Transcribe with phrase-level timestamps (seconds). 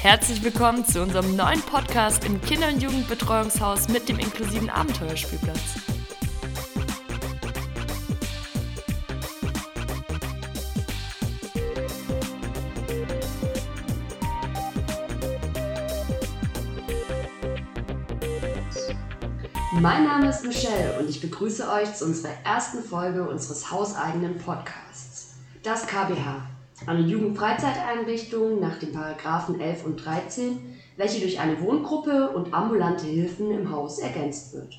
[0.00, 5.58] Herzlich willkommen zu unserem neuen Podcast im Kinder- und Jugendbetreuungshaus mit dem inklusiven Abenteuerspielplatz.
[19.80, 25.34] Mein Name ist Michelle und ich begrüße euch zu unserer ersten Folge unseres hauseigenen Podcasts.
[25.64, 26.47] Das KBH,
[26.88, 30.58] eine Jugendfreizeiteinrichtung nach den Paragraphen 11 und 13,
[30.96, 34.78] welche durch eine Wohngruppe und ambulante Hilfen im Haus ergänzt wird.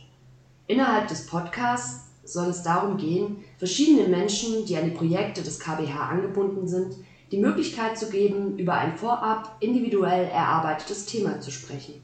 [0.66, 6.10] Innerhalb des Podcasts soll es darum gehen, verschiedenen Menschen, die an die Projekte des KBH
[6.10, 6.96] angebunden sind,
[7.32, 12.02] die Möglichkeit zu geben, über ein vorab individuell erarbeitetes Thema zu sprechen.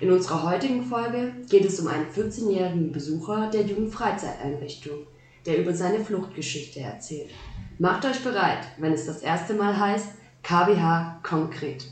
[0.00, 4.98] In unserer heutigen Folge geht es um einen 14-jährigen Besucher der Jugendfreizeiteinrichtung,
[5.46, 7.30] der über seine Fluchtgeschichte erzählt.
[7.78, 10.08] Macht euch bereit, wenn es das erste Mal heißt
[10.42, 11.84] KBH konkret.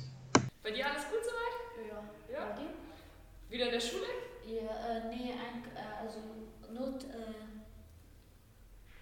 [0.62, 1.88] Bei dir alles gut soweit?
[1.88, 2.34] Ja.
[2.34, 2.46] Ja.
[2.50, 2.70] Bei dir?
[3.48, 4.06] Wieder in der Schule?
[4.46, 6.18] Ja, äh, nee, ein, äh, also
[6.72, 7.34] Not, äh,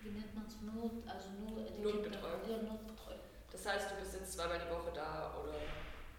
[0.02, 0.56] wie nennt man es?
[0.60, 2.42] Not, also nur die Notbetreuung.
[2.42, 3.20] Kinder, ja, Notbetreuung.
[3.50, 5.55] Das heißt, du bist jetzt zweimal die Woche da oder?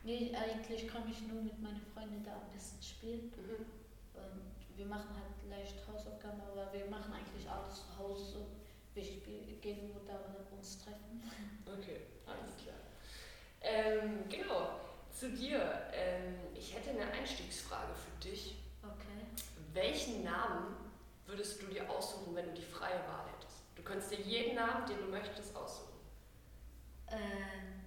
[0.04, 3.32] Nee, eigentlich komme ich nur mit meinen Freunden da ein bisschen spielen.
[3.38, 3.66] Mhm.
[4.74, 8.48] Und wir machen halt leicht Hausaufgaben, aber wir machen eigentlich alles zu Hause so.
[8.96, 10.20] Wir spiel- gehen nur da
[10.56, 11.22] uns treffen.
[11.66, 12.76] Okay, alles klar.
[13.62, 14.80] Ähm, genau,
[15.12, 15.88] zu dir.
[15.94, 18.56] Ähm, ich hätte eine Einstiegsfrage für dich.
[18.84, 19.44] Okay.
[19.74, 20.76] Welchen Namen
[21.26, 23.60] würdest du dir aussuchen, wenn du die freie Wahl hättest?
[23.76, 25.94] Du könntest dir jeden Namen, den du möchtest, aussuchen.
[27.08, 27.82] Ähm,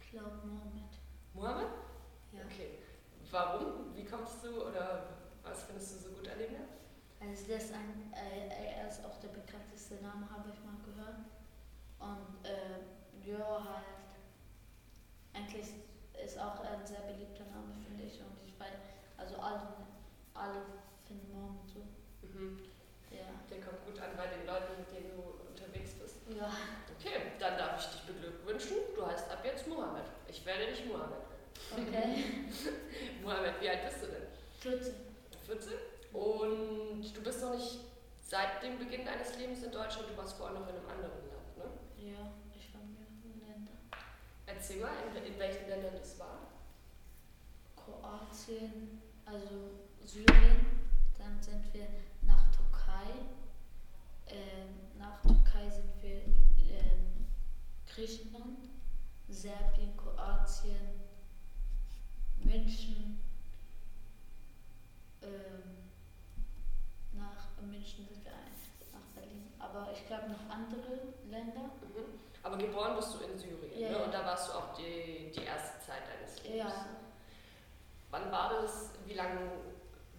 [0.00, 0.92] ich glaube Mohammed.
[1.34, 1.68] Mohammed?
[3.36, 3.94] Warum?
[3.94, 6.72] Wie kommst du oder was findest du so gut an dem Namen?
[7.20, 8.48] Also das ist ein, äh,
[8.80, 11.20] er ist auch der bekannteste Name, habe ich mal gehört.
[12.00, 12.80] Und äh,
[13.28, 13.84] ja, halt,
[15.34, 15.68] eigentlich
[16.16, 18.18] ist auch ein sehr beliebter Name, finde ich.
[18.24, 18.72] Und ich weiß,
[19.18, 19.84] also alle,
[20.32, 20.62] alle
[21.06, 21.80] finden Mohammed so.
[22.24, 22.56] Mhm.
[23.10, 23.28] Ja.
[23.50, 26.16] Der kommt gut an bei den Leuten, mit denen du unterwegs bist.
[26.32, 26.48] Ja.
[26.96, 28.78] Okay, dann darf ich dich beglückwünschen.
[28.96, 30.08] Du heißt ab jetzt Mohammed.
[30.26, 31.35] Ich werde dich Mohammed.
[31.72, 32.24] Okay.
[33.22, 34.26] Mohammed, wie alt bist du denn?
[34.60, 34.94] 14.
[35.46, 35.72] 14?
[36.12, 37.80] Und du bist noch nicht
[38.20, 41.56] seit dem Beginn deines Lebens in Deutschland, du warst vorher noch in einem anderen Land,
[41.56, 41.64] ne?
[41.96, 43.78] Ja, ich war mehreren Ländern.
[44.46, 46.38] Erzähl mal, in, in welchen Ländern das war.
[47.76, 49.70] Kroatien, also
[50.04, 50.86] Syrien.
[51.18, 51.86] Dann sind wir
[52.22, 53.10] nach Türkei.
[54.28, 56.22] Ähm, nach Türkei sind wir
[56.70, 57.26] ähm,
[57.86, 58.68] Griechenland,
[59.28, 61.05] Serbien, Kroatien,
[62.46, 63.20] München.
[65.22, 65.90] Ähm,
[67.12, 68.52] nach München sind wir ein,
[68.92, 69.52] nach Berlin.
[69.58, 71.62] Aber ich glaube noch andere Länder.
[71.82, 72.18] Mhm.
[72.42, 73.98] Aber geboren bist du in Syrien, Ja, ne?
[73.98, 74.04] ja.
[74.04, 76.58] Und da warst du auch die, die erste Zeit deines Lebens.
[76.58, 76.86] Ja.
[78.10, 78.90] Wann war das?
[79.04, 79.36] Wie lang,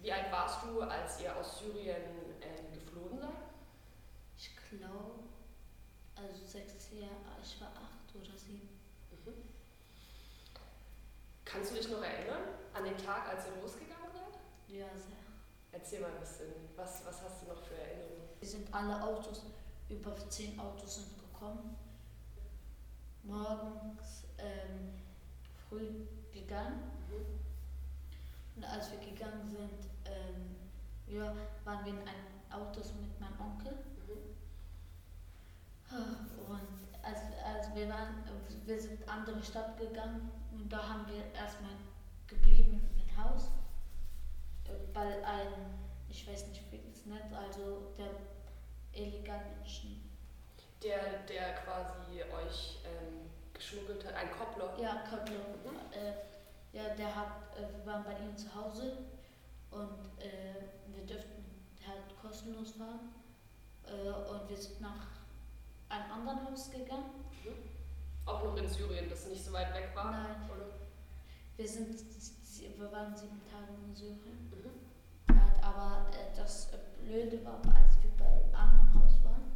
[0.02, 2.02] wie alt warst du, als ihr aus Syrien
[2.42, 3.30] ähm, geflohen seid?
[4.36, 5.20] Ich glaube,
[6.14, 8.77] also sechs Jahre, ich war acht oder sieben.
[11.50, 12.42] Kannst du dich noch erinnern
[12.74, 14.38] an den Tag, als ihr losgegangen seid?
[14.68, 15.16] Ja, sehr.
[15.72, 16.52] Erzähl mal ein bisschen.
[16.76, 18.28] Was, was hast du noch für Erinnerungen?
[18.38, 19.46] Wir sind alle Autos,
[19.88, 21.74] über zehn Autos sind gekommen.
[23.22, 24.92] Morgens ähm,
[25.68, 26.82] früh gegangen.
[27.08, 27.40] Mhm.
[28.56, 30.56] Und als wir gegangen sind, ähm,
[31.06, 31.34] ja,
[31.64, 33.72] waren wir in einem Autos mit meinem Onkel.
[35.90, 36.44] Mhm.
[36.46, 38.22] Und als, als wir waren,
[38.66, 41.72] wir sind in andere Stadt gegangen und da haben wir erstmal
[42.26, 43.50] geblieben im Haus,
[44.64, 45.78] äh, weil ein,
[46.08, 48.10] ich weiß nicht wie es nennt, also der
[48.92, 50.10] illegal Menschen,
[50.82, 54.78] Der, der quasi euch ähm, geschmuggelt hat, ein Koppler.
[54.80, 55.76] ja, Kablo, Mhm.
[55.92, 58.98] äh, ja, der hat, äh, wir waren bei ihm zu Hause
[59.70, 60.54] und äh,
[60.94, 61.44] wir dürften
[61.86, 63.12] halt kostenlos fahren
[63.86, 65.06] äh, und wir sind nach
[65.88, 67.24] einem anderen Haus gegangen.
[68.28, 70.10] Auch noch in Syrien, das nicht so weit weg war?
[70.10, 70.50] Nein.
[70.54, 70.66] Oder?
[71.56, 71.88] Wir sind,
[72.78, 74.50] wir waren sieben Tage in Syrien.
[74.52, 75.34] Mhm.
[75.62, 79.50] Aber äh, das äh, Blöde war, als wir bei einem anderen Haus waren,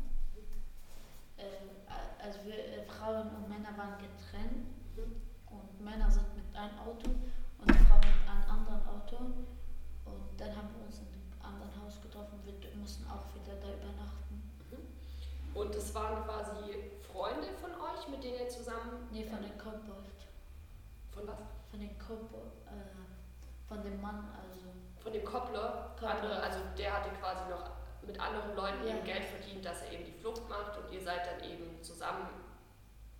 [1.36, 4.66] äh, also wir, Frauen und Männer waren getrennt
[4.96, 5.16] Mhm.
[5.50, 9.16] und Männer sind mit einem Auto und Frauen mit einem anderen Auto
[10.04, 12.38] und dann haben wir uns in einem anderen Haus getroffen.
[12.44, 14.42] Wir mussten auch wieder da übernachten.
[15.54, 19.08] Und es waren quasi Freunde von euch, mit denen ihr zusammen.
[19.10, 20.18] Nee, von den Kobold.
[21.12, 21.38] Von was?
[21.70, 24.66] Von den Kobold, äh, von dem Mann, also.
[25.02, 25.90] Von dem Koppler.
[25.98, 26.10] Koppler.
[26.16, 27.70] Andere, also der hatte quasi noch
[28.06, 28.94] mit anderen Leuten Ja.
[28.96, 32.26] eben Geld verdient, dass er eben die Flucht macht und ihr seid dann eben zusammen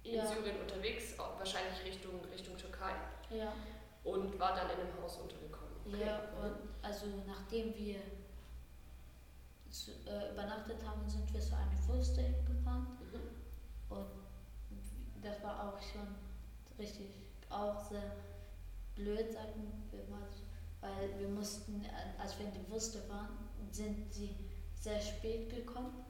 [0.05, 2.93] in Syrien unterwegs, wahrscheinlich Richtung, Richtung Türkei.
[3.31, 3.53] Ja.
[4.05, 5.71] Und war dann in einem Haus untergekommen.
[5.87, 6.05] Okay.
[6.07, 8.01] Ja, und also nachdem wir
[9.71, 12.99] zu, äh, übernachtet haben, sind wir zu einer Fürste gefahren.
[13.93, 16.15] Und das war auch schon
[16.79, 17.11] richtig,
[17.49, 18.17] auch sehr
[18.95, 20.29] blöd, sagen wir mal
[20.83, 21.87] weil wir mussten,
[22.19, 23.39] als wir in der Wüste waren,
[23.71, 24.35] sind sie
[24.75, 26.05] sehr spät gekommen.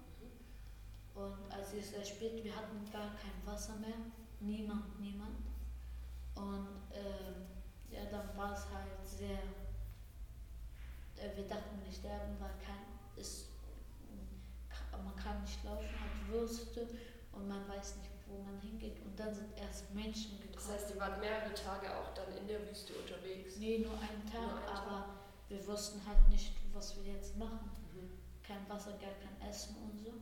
[1.14, 3.98] Und als es sehr spät, wir hatten gar kein Wasser mehr,
[4.40, 5.36] niemand, niemand.
[6.34, 9.42] Und äh, ja, dann war es halt sehr,
[11.16, 13.48] äh, wir dachten, wir sterben, weil kein, ist,
[15.04, 16.88] man kann nicht laufen, hat Würste
[17.32, 19.02] und man weiß nicht, wo man hingeht.
[19.04, 20.54] Und dann sind erst Menschen gekommen.
[20.54, 23.56] Das heißt, die waren mehrere Tage auch dann in der Wüste unterwegs?
[23.56, 25.08] Nee, nur einen Tag, nur einen aber Tag.
[25.48, 27.70] wir wussten halt nicht, was wir jetzt machen.
[27.92, 28.10] Mhm.
[28.42, 30.12] Kein Wasser, gar kein Essen und so.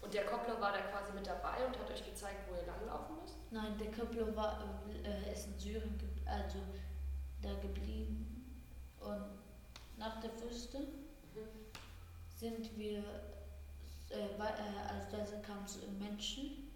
[0.00, 3.16] Und der Koppler war da quasi mit dabei und hat euch gezeigt, wo ihr langlaufen
[3.20, 3.36] müsst?
[3.50, 4.62] Nein, der Koppler war,
[5.04, 6.58] äh, ist in Syrien, also
[7.42, 8.62] da geblieben.
[9.00, 9.24] Und
[9.98, 11.48] nach der Wüste mhm.
[12.36, 13.02] sind wir,
[14.12, 15.66] also da kamen
[15.98, 16.70] Menschen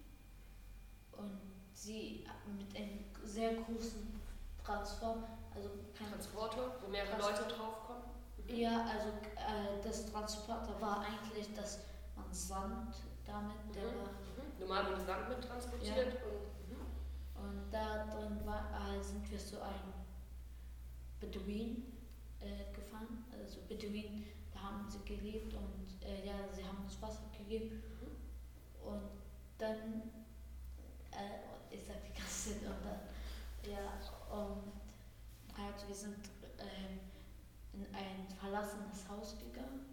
[1.13, 1.39] und
[1.73, 2.25] sie
[2.57, 4.19] mit einem sehr großen
[4.63, 5.23] Transport,
[5.55, 7.39] also kein Transporter, wo mehrere Transport.
[7.39, 8.03] Leute draufkommen?
[8.47, 8.55] Mhm.
[8.55, 11.79] Ja, also äh, das Transporter war eigentlich, dass
[12.15, 12.95] man Sand
[13.25, 13.97] damit, der mhm.
[13.97, 14.11] war.
[14.11, 14.59] Mhm.
[14.59, 16.27] Normal wurde Sand mit transportiert ja.
[16.29, 16.51] und.
[16.69, 17.43] Mhm.
[17.43, 19.93] Und da drin war, äh, sind wir so ein
[21.19, 21.91] Beduin
[22.39, 23.25] äh, gefahren.
[23.31, 24.25] Also Beduin,
[24.61, 27.83] haben sie gelebt und äh, ja, sie haben uns Wasser gegeben.
[28.83, 29.09] Und
[29.57, 30.01] dann,
[31.11, 33.99] äh, ich sag die ganze Zeit, und dann, ja,
[34.35, 34.71] und
[35.57, 36.17] halt, wir sind
[36.57, 36.99] ähm,
[37.73, 39.85] in ein verlassenes Haus gegangen.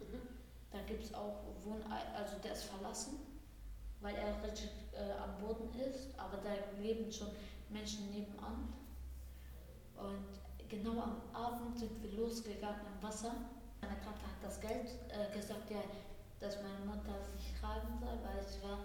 [0.70, 1.82] Da gibt es auch Wohn,
[2.15, 3.19] also der ist verlassen
[4.00, 6.50] weil er richtig äh, am Boden ist, aber da
[6.81, 7.29] leben schon
[7.69, 8.73] Menschen nebenan.
[9.97, 13.32] Und genau am Abend sind wir losgegangen im Wasser.
[13.81, 15.83] Meine Tante hat das Geld äh, gesagt, ja,
[16.41, 18.79] dass meine Mutter sich tragen soll, weil es war,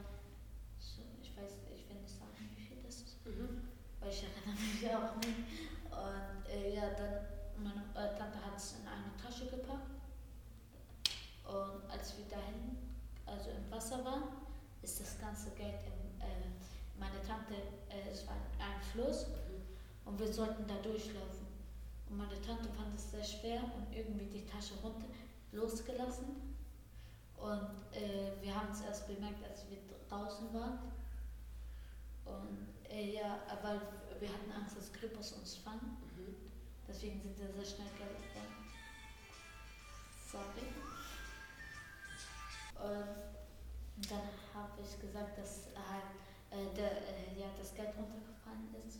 [0.80, 3.70] so, ich weiß, ich will nicht sagen, wie viel das ist, mhm.
[4.00, 5.40] weil ich erinnere mich auch nicht.
[5.90, 7.26] Und äh, ja, dann,
[7.64, 9.94] meine äh, Tante hat es in eine Tasche gepackt.
[11.46, 12.78] Und als wir dahin,
[13.26, 14.24] also im Wasser waren,
[14.82, 16.54] ist das ganze Geld im, äh,
[17.00, 17.54] meine Tante,
[17.90, 19.28] äh, es war ein Fluss
[20.06, 21.43] und wir sollten da durchlaufen.
[22.14, 25.08] Und meine Tante fand es sehr schwer und irgendwie die Tasche runter
[25.52, 26.56] losgelassen.
[27.36, 30.78] Und äh, wir haben es erst bemerkt, als wir draußen waren.
[32.26, 33.82] Und äh, ja, weil
[34.20, 35.98] wir hatten Angst, dass Krippos uns fangen.
[36.16, 36.36] Mhm.
[36.88, 38.54] Deswegen sind wir sehr schnell gelaufen.
[40.32, 40.68] Sorry.
[42.92, 43.34] Und
[43.96, 44.22] und dann
[44.54, 46.12] habe ich gesagt, dass halt
[46.50, 49.00] äh, der, äh, ja, das Geld runtergefallen ist.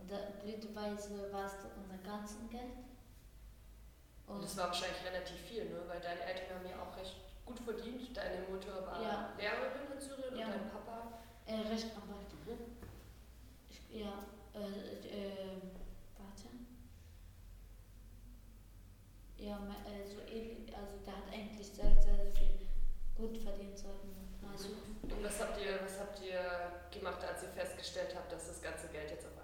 [0.00, 2.72] Und blöderweise war es unser ganzes Geld.
[4.26, 5.82] Und das war wahrscheinlich relativ viel, ne?
[5.88, 8.16] weil deine Eltern haben ja auch recht gut verdient.
[8.16, 9.32] Deine Mutter war ja.
[9.36, 10.46] Lehrerin in Syrien ja.
[10.46, 11.18] und dein Papa?
[11.46, 12.30] Äh, Rechtsanwalt.
[12.46, 12.78] Mhm.
[13.68, 14.24] Ich, ja,
[14.54, 15.58] äh, äh,
[16.16, 16.46] warte.
[19.36, 22.66] Ja, also, also der hat eigentlich sehr, sehr viel
[23.16, 24.14] gut verdient sollten.
[24.52, 24.68] Also.
[25.02, 26.40] Und was habt, ihr, was habt ihr
[26.90, 29.39] gemacht, als ihr festgestellt habt, dass das ganze Geld jetzt auf?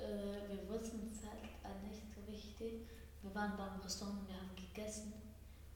[0.00, 2.88] Äh, wir wussten es halt nicht so richtig.
[3.22, 5.12] Wir waren beim Restaurant, wir haben gegessen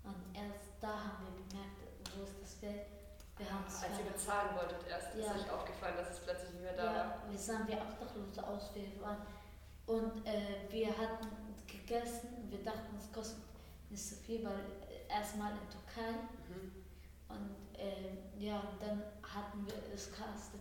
[0.02, 1.78] und erst da haben wir gemerkt,
[2.16, 2.86] wo ist das Geld.
[3.36, 5.32] Wir haben Als ihr bezahlen wolltet erst, ja.
[5.32, 7.30] ist euch aufgefallen, dass es plötzlich nicht mehr da ja, war?
[7.30, 9.26] wir sahen wie Obdachlose aus, wir waren.
[9.86, 11.26] Und äh, wir hatten
[11.66, 13.42] gegessen, wir dachten, es kostet
[13.90, 14.64] nicht so viel, weil
[15.08, 16.12] erstmal in Türkei
[16.48, 16.84] mhm
[17.34, 20.60] und äh, ja, dann hatten wir es kostet.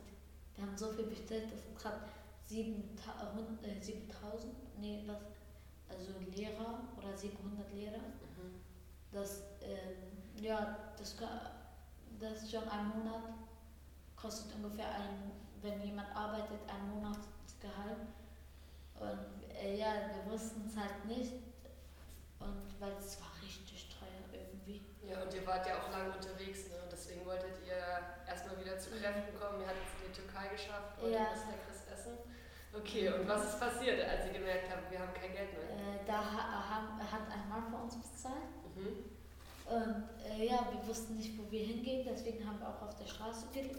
[0.56, 2.00] Wir haben so viel bestellt, dass es gerade
[2.48, 5.18] 7000, äh, 7000, nee, was,
[5.90, 7.98] also Lehrer oder 700 Lehrer.
[7.98, 8.62] Mhm.
[9.12, 11.16] Das, äh, ja, das,
[12.20, 13.24] das ist schon ein Monat,
[14.16, 15.32] kostet ungefähr ein,
[15.62, 18.08] wenn jemand arbeitet, ein Monatsgehalt.
[19.00, 21.34] Und äh, ja, wir wussten es halt nicht.
[22.40, 24.82] Und weil es war richtig teuer irgendwie.
[25.08, 26.83] Ja, und ihr wart ja auch lange unterwegs, ne?
[27.04, 27.76] Deswegen wolltet ihr
[28.28, 29.60] erstmal wieder zu Kräften kommen.
[29.60, 31.28] Ihr hattet es in die Türkei geschafft, wolltet ja.
[31.36, 32.16] was Leckeres essen.
[32.72, 35.68] Okay, und was ist passiert, als ihr gemerkt habt, wir haben kein Geld mehr?
[35.68, 38.50] Äh, da ha hat ein Mann für uns bezahlt.
[38.74, 39.12] Mhm.
[39.68, 43.06] Und äh, ja, wir wussten nicht, wo wir hingehen, deswegen haben wir auch auf der
[43.06, 43.78] Straße gelebt.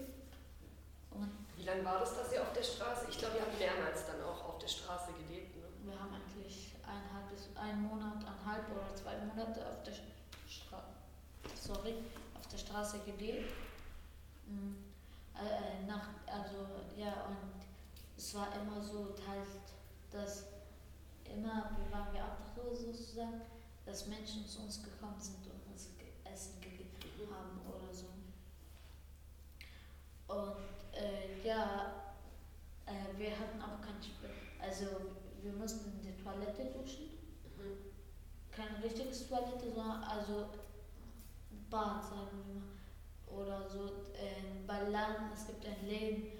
[1.57, 3.07] Wie lange war das, dass ihr auf der Straße?
[3.09, 5.55] Ich glaube, ihr habt mehrmals dann auch auf der Straße gelebt.
[5.55, 5.63] Ne?
[5.83, 10.95] Wir haben eigentlich ein halbes, einen Monat, eineinhalb oder zwei Monate auf der Straße
[11.65, 11.95] sorry,
[12.55, 13.51] der Straße gelebt.
[14.47, 14.75] Mm.
[15.35, 17.65] äh, nach, also ja, und
[18.15, 19.47] es war immer so halt,
[20.11, 20.45] dass
[21.25, 23.41] immer, wir waren wir Obdachlose sozusagen,
[23.85, 25.89] dass Menschen zu uns gekommen sind und uns
[26.23, 28.05] Essen gegeben haben oder so.
[30.27, 32.13] Und äh, ja,
[32.85, 34.29] äh, wir hatten aber kein Spiel.
[34.61, 34.85] Also
[35.41, 37.09] wir mussten in die Toilette duschen.
[37.57, 37.91] Mhm.
[38.51, 40.47] Kein richtiges Toilette, sondern also
[41.69, 42.75] Bad, sagen wir mal.
[43.27, 46.31] Oder so äh, bei Laden, es gibt ein Läden,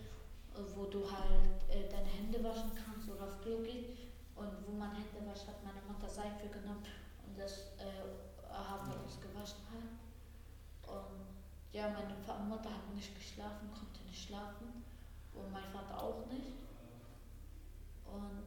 [0.75, 3.97] wo du halt äh, deine Hände waschen kannst oder auf Klo geht.
[4.35, 6.83] Und wo man Hände wascht, hat meine Mutter Seife genommen
[7.25, 8.03] und das äh,
[8.51, 9.95] haben wir uns gewaschen halt.
[10.87, 11.25] Und
[11.71, 14.83] ja, meine Mutter hat nicht geschlafen, konnte nicht schlafen
[15.33, 16.53] und mein Vater auch nicht.
[18.05, 18.43] Und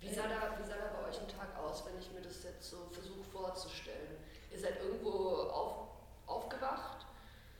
[0.00, 2.42] wie sah, da, wie sah da bei euch ein Tag aus, wenn ich mir das
[2.42, 4.18] jetzt so versuche vorzustellen?
[4.50, 5.88] Ihr seid irgendwo auf,
[6.26, 7.06] aufgewacht?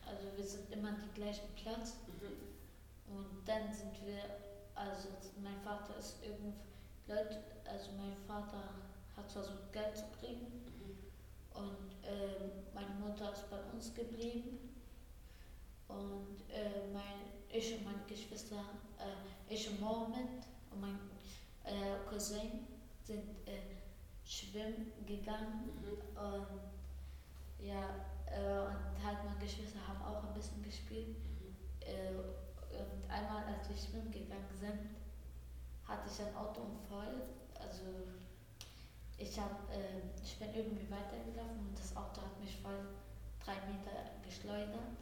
[0.07, 1.95] Also wir sind immer an den gleichen Platz.
[2.07, 3.17] Mhm.
[3.17, 4.23] Und dann sind wir,
[4.75, 5.09] also
[5.43, 6.53] mein Vater ist irgendwo,
[7.09, 8.63] Leute, also mein Vater
[9.17, 10.47] hat versucht Geld zu kriegen.
[10.65, 11.63] Mhm.
[11.63, 14.59] Und äh, meine Mutter ist bei uns geblieben.
[15.89, 18.57] Und äh, mein, ich und meine Geschwister,
[18.99, 20.99] äh, ich und Mohammed und mein
[21.65, 22.67] äh, Cousin
[23.05, 23.77] sind äh,
[24.25, 25.71] schwimmen gegangen.
[25.81, 26.21] Mhm.
[26.21, 26.76] Und
[27.59, 31.17] ja, äh, und halt meine Geschwister haben auch ein bisschen gespielt.
[31.19, 31.57] Mhm.
[31.81, 32.17] Äh,
[32.77, 34.91] und einmal, als wir schwimmen gegangen sind,
[35.87, 37.29] hatte ich ein Autounfall.
[37.59, 37.85] Also
[39.17, 42.93] ich, hab, äh, ich bin irgendwie weitergelaufen und das Auto hat mich voll
[43.43, 44.93] drei Meter geschleudert.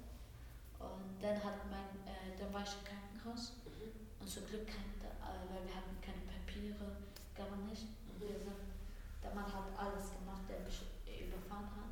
[0.78, 3.90] Und dann hat mein, äh, dann war ich im Krankenhaus mhm.
[4.20, 6.96] und zum Glück keine, äh, weil wir hatten keine Papiere,
[7.34, 7.88] gar nicht.
[8.06, 8.68] Und wir sind,
[9.22, 11.83] der Mann hat alles gemacht, der mich überfahren hat.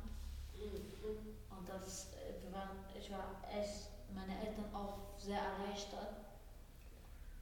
[1.03, 6.15] Und das, äh, waren, ich war echt, meine Eltern auch sehr erleichtert.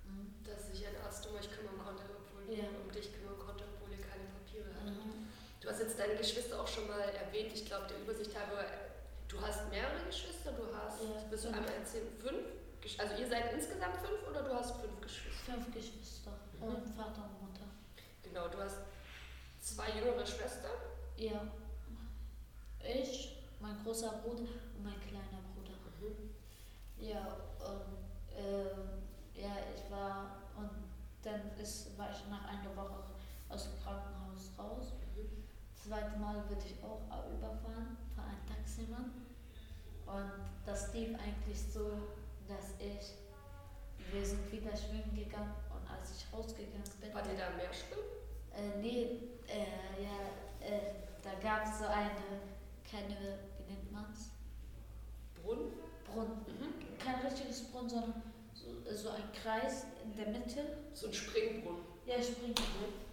[0.06, 0.34] Mhm.
[0.44, 2.63] Dass sich ein Arzt um euch kümmern konnte, obwohl ja.
[2.84, 5.06] um dich kümmern konnte, obwohl ihr keine Papiere hattet.
[5.06, 5.27] Mhm.
[5.60, 7.51] Du hast jetzt deine Geschwister auch schon mal erwähnt.
[7.53, 8.65] Ich glaube, der Übersicht habe,
[9.27, 12.48] du hast mehrere Geschwister, du hast, ja, bist du einmal erzählt, fünf?
[12.98, 15.53] Also ihr seid insgesamt fünf oder du hast fünf Geschwister?
[15.53, 16.63] Fünf Geschwister mhm.
[16.63, 17.65] und Vater und Mutter.
[18.24, 18.77] Genau, du hast
[19.60, 20.72] zwei jüngere Schwestern?
[21.15, 21.46] Ja.
[22.84, 25.77] Ich, mein großer Bruder und mein kleiner Bruder.
[26.01, 26.32] Mhm.
[26.98, 30.70] Ja, und äh, ja, ich war und
[31.22, 33.03] dann ist, war ich nach einer Woche
[33.50, 34.94] aus dem Krankenhaus raus.
[35.15, 35.44] Mhm.
[35.75, 37.01] Zweite Mal wurde ich auch
[37.32, 39.12] überfahren von einem Taximann.
[40.06, 40.32] Und
[40.65, 41.91] das lief eigentlich so,
[42.48, 43.13] dass ich,
[44.12, 47.13] wir sind wieder schwimmen gegangen und als ich rausgegangen bin.
[47.13, 48.10] War ihr da mehr schwimmen?
[48.53, 49.03] Äh, nee,
[49.48, 52.12] äh, ja, äh, da gab es so eine
[52.91, 53.39] keine,
[53.72, 54.32] nennt man es?
[55.42, 55.72] Brunnen?
[56.06, 56.38] Brunnen.
[56.48, 56.98] Mhm.
[57.00, 58.22] Kein richtiges Brunnen, sondern
[58.54, 60.78] so, so, ein Kreis in der Mitte.
[60.94, 61.84] So ein Springbrunnen.
[62.06, 63.12] Ja, Springbrunnen.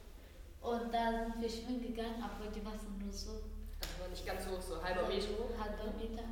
[0.60, 3.30] Und da sind wir schwimmen gegangen, aber die Wasser nur so.
[3.80, 5.54] Also nicht ganz so, so halber Meter hoch.
[5.58, 6.24] Halber Meter.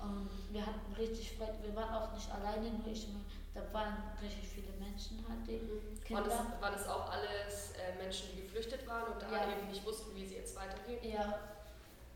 [0.00, 1.54] Und wir hatten richtig Freude.
[1.62, 5.46] Wir waren auch nicht alleine, nur ich und da waren richtig viele Menschen halt.
[5.46, 6.14] Die mhm.
[6.14, 9.56] Waren, das, waren das auch alles äh, Menschen, die geflüchtet waren und da ja.
[9.56, 11.12] eben nicht wussten, wie sie jetzt weitergehen?
[11.12, 11.53] Ja.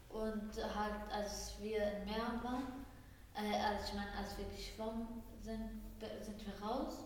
[0.09, 2.87] Und halt, als wir in Meer waren,
[3.35, 5.83] äh, als ich meine, als wir geschwommen sind,
[6.23, 7.05] sind wir raus.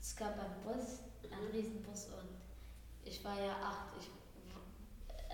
[0.00, 2.28] Es gab einen Bus, einen Riesenbus und
[3.04, 3.94] ich war ja acht.
[3.98, 4.10] Ich,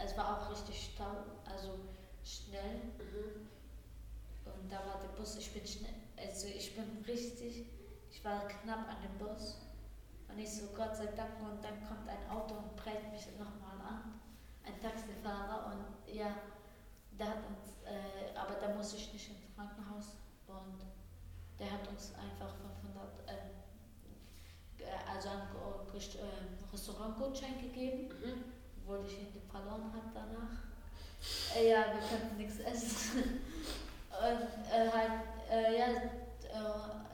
[0.03, 1.79] es war auch richtig Stau, also
[2.23, 2.77] schnell.
[2.99, 3.49] Mhm.
[4.45, 7.67] Und da war der Bus, ich bin schnell, also ich bin richtig,
[8.11, 9.59] ich war knapp an dem Bus.
[10.29, 13.81] Und ich so, Gott sei Dank, und dann kommt ein Auto und prellt mich nochmal
[13.87, 14.21] an.
[14.65, 16.35] Ein Taxifahrer und ja,
[17.19, 20.17] der hat uns, äh, aber da muss ich nicht ins Krankenhaus
[20.47, 20.85] und
[21.59, 28.45] der hat uns einfach 500, äh, also einen äh, Restaurantgutschein gegeben, mhm.
[28.83, 31.57] obwohl ich ihn verloren habe danach.
[31.57, 33.23] Äh, ja, wir konnten nichts essen.
[34.11, 35.87] und äh, halt, äh, ja,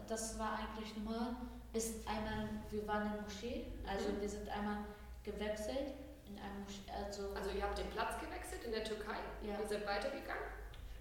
[0.09, 1.37] das war eigentlich normal.
[1.73, 4.21] Bis einmal, wir waren in der Moschee, also mhm.
[4.21, 4.78] wir sind einmal
[5.23, 5.95] gewechselt
[6.31, 6.67] in einem,
[7.05, 9.19] also, also ihr habt den Platz gewechselt in der Türkei?
[9.43, 9.59] Ja.
[9.61, 10.45] Ihr seid weitergegangen?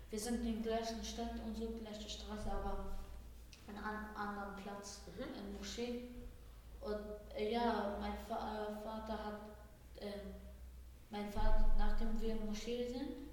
[0.10, 2.86] Wir sind in der gleichen Stadt und so, gleiche Straße, aber
[3.68, 5.24] an einem anderen Platz mhm.
[5.36, 6.10] in Moschee.
[6.82, 9.42] Und äh, ja, mein Fa äh, Vater hat,
[10.00, 10.20] äh,
[11.12, 13.30] mein Vater, nachdem wir in Moschee sind,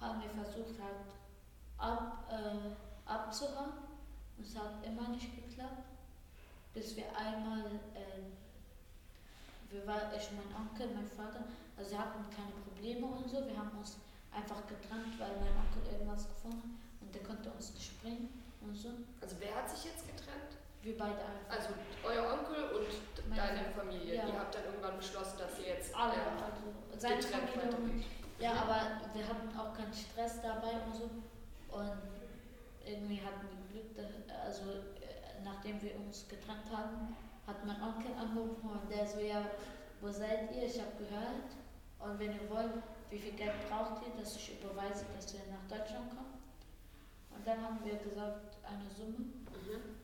[0.00, 1.06] haben wir versucht halt
[1.78, 3.72] ab, äh, abzuhauen.
[4.42, 5.84] Es hat immer nicht geklappt,
[6.74, 8.20] bis wir einmal äh,
[9.76, 11.44] wir waren, ich, mein Onkel, mein Vater,
[11.76, 13.44] also sie hatten keine Probleme und so.
[13.44, 14.00] Wir haben uns
[14.32, 18.32] einfach getrennt, weil mein Onkel irgendwas gefunden hat und der konnte uns nicht bringen
[18.64, 18.88] und so.
[19.20, 20.56] Also wer hat sich jetzt getrennt?
[20.80, 21.50] Wir beide einfach.
[21.50, 21.68] Also
[22.04, 22.88] euer Onkel und
[23.28, 24.16] Meine deine Familie.
[24.16, 24.26] ja.
[24.28, 28.06] Ihr habt dann irgendwann beschlossen, dass ihr jetzt Alle, ähm, also seine getrennt Familie weitergeht.
[28.38, 28.80] Ja, aber
[29.12, 31.10] wir hatten auch keinen Stress dabei und so.
[31.74, 32.00] Und
[32.84, 33.98] irgendwie hatten wir Glück,
[34.44, 34.62] also
[35.02, 37.16] äh, nachdem wir uns getrennt haben,
[37.46, 39.42] hat mein Onkel angerufen und der so, ja,
[40.00, 40.64] wo seid ihr?
[40.64, 41.50] Ich habe gehört.
[41.98, 45.64] Und wenn ihr wollt, wie viel Geld braucht ihr, dass ich überweise, dass ihr nach
[45.68, 46.36] Deutschland kommt?
[47.30, 49.18] Und dann haben wir gesagt, eine Summe.
[49.18, 49.96] Mhm.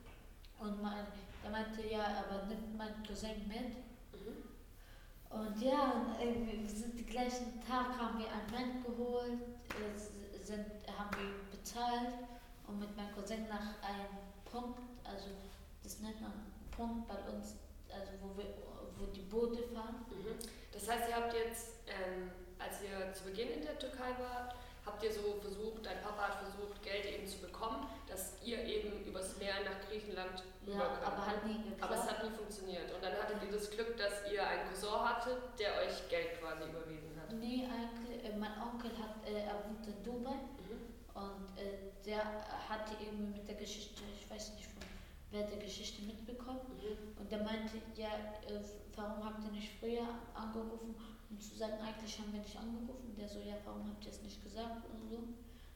[0.58, 1.06] Und mein,
[1.42, 3.76] der meinte, ja, aber nimmt mein Cousin mit.
[4.12, 4.52] Mhm.
[5.30, 9.38] Und ja, und wir sind den gleichen Tag, haben wir ein Band geholt,
[10.42, 10.66] sind,
[10.98, 12.12] haben wir bezahlt
[12.66, 15.28] und mit meinem Cousin nach einem Punkt, also
[15.82, 17.56] das nennt man Punkt bei uns,
[17.92, 18.46] also wo, wir,
[18.98, 20.04] wo die Boote fahren.
[20.10, 20.36] Mhm.
[20.72, 25.02] Das heißt, ihr habt jetzt, ähm, als ihr zu Beginn in der Türkei wart, habt
[25.04, 29.36] ihr so versucht, dein Papa hat versucht, Geld eben zu bekommen, dass ihr eben übers
[29.38, 31.06] Meer nach Griechenland Ja, könnt.
[31.06, 32.18] aber hat nie Aber es geklappt.
[32.20, 32.92] hat nie funktioniert.
[32.92, 36.64] Und dann hattet ihr das Glück, dass ihr einen Cousin hattet, der euch Geld quasi
[36.68, 37.32] überwiesen hat.
[37.32, 40.82] Nee, eigentlich, äh, mein Onkel hat, äh, er wohnt in Dubai Mhm.
[41.14, 42.24] und äh, der
[42.68, 44.66] hatte irgendwie mit der Geschichte, ich weiß nicht
[45.32, 46.60] wer der Geschichte mitbekommen.
[46.76, 47.18] Mhm.
[47.18, 48.12] Und der meinte, ja,
[48.46, 48.60] äh,
[48.94, 50.94] warum habt ihr nicht früher angerufen,
[51.30, 53.16] um zu sagen, eigentlich haben wir nicht angerufen.
[53.16, 55.18] Der so, ja, warum habt ihr es nicht gesagt und so.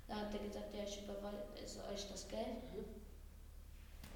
[0.07, 2.63] Da hat er gesagt, ja, ich überweise euch das Geld.
[2.73, 2.85] Mhm.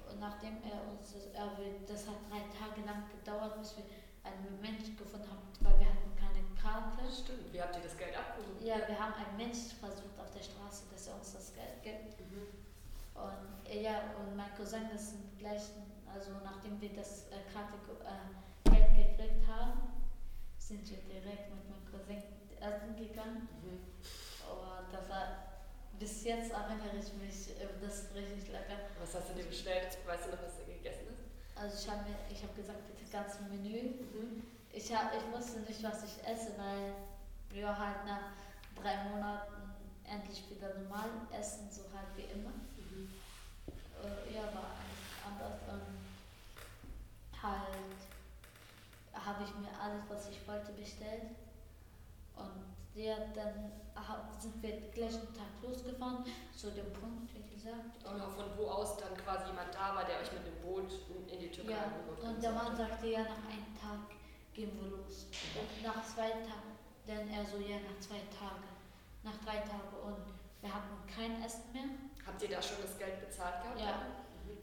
[0.09, 3.83] Und nachdem er uns das, er will, das hat drei Tage lang gedauert, bis wir
[4.23, 7.01] einen Mensch gefunden haben, weil wir hatten keine Karte.
[7.09, 7.51] Stimmt.
[7.51, 8.63] Wie habt ihr das Geld abgehoben?
[8.63, 12.19] Ja, wir haben einen Mensch versucht auf der Straße, dass er uns das Geld gibt.
[12.19, 12.60] Mhm.
[13.15, 18.69] Und ja, und mein Cousin, das sind gleichen, also nachdem wir das äh, Karte äh,
[18.69, 19.79] Geld gekriegt haben,
[20.57, 22.23] sind wir direkt mit meinem Cousin
[22.59, 23.47] essen gegangen.
[23.63, 23.79] Mhm.
[24.49, 25.27] Und das war,
[25.99, 28.77] bis jetzt erinnere ich mich, äh, das ist richtig lecker.
[28.99, 29.97] Was hast du dir bestellt?
[30.05, 31.63] Weißt du noch, was du gegessen hast?
[31.63, 34.01] Also ich habe ich hab gesagt, bitte ganz Menü.
[34.13, 34.43] Mhm.
[34.73, 36.93] Ich, hab, ich wusste nicht, was ich esse, weil
[37.49, 38.31] wir halt nach
[38.81, 39.53] drei Monaten
[40.05, 42.51] endlich wieder normal essen, so halt wie immer.
[44.03, 44.75] Äh, ja, war
[45.25, 45.59] anders.
[45.69, 45.97] Ähm,
[47.41, 48.01] halt
[49.13, 51.35] habe ich mir alles, was ich wollte, bestellt.
[52.35, 53.71] Und ja, dann
[54.39, 58.01] sind wir gleichen Tag losgefahren, zu dem Punkt, wie gesagt.
[58.03, 60.91] Genau, von wo aus dann quasi jemand da war, der euch mit dem Boot
[61.31, 64.17] in die Türkei ja, rüberbringen und der Mann sagte, ja, nach einem Tag
[64.53, 65.27] gehen wir los.
[65.53, 66.73] Und nach zwei Tagen,
[67.05, 68.65] dann er so, ja, nach zwei Tagen.
[69.23, 71.83] Nach drei Tagen und wir hatten kein Essen mehr.
[72.25, 73.79] Habt ihr da schon das Geld bezahlt gehabt?
[73.79, 74.07] Ja.
[74.45, 74.57] Mhm.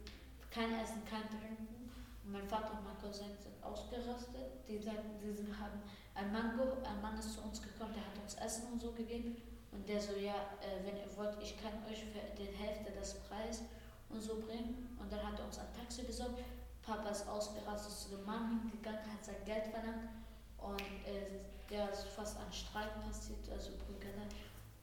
[0.51, 1.91] kein Essen, kein Trinken.
[2.25, 4.67] Und mein Vater und mein Cousin sind ausgerastet.
[4.69, 5.83] Die sagten, sie sind, haben
[6.15, 9.37] ein Mango, ein Mann ist zu uns gekommen, der hat uns Essen und so gegeben.
[9.73, 13.15] Und der so, ja, äh, wenn ihr wollt, ich kann euch für die Hälfte des
[13.29, 13.65] Preises
[14.09, 14.97] und so bringen.
[15.01, 16.41] Und dann hat er uns ein Taxi besorgt.
[16.83, 20.09] Papa ist ausgerastet zu dem Mann hingegangen, hat sein Geld verlangt.
[20.57, 24.27] Und äh, der ist fast ein Streit passiert, also Prügelei.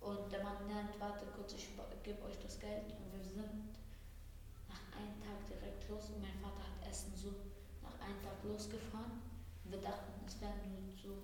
[0.06, 1.68] Und der Mann nennt, warte kurz, ich
[2.04, 2.86] gebe euch das Geld.
[2.94, 3.74] Und wir sind
[4.70, 7.34] nach einem Tag direkt los und mein Vater hat Essen so
[7.82, 9.20] nach einem Tag losgefahren.
[9.64, 11.18] Und wir dachten, es werden nur so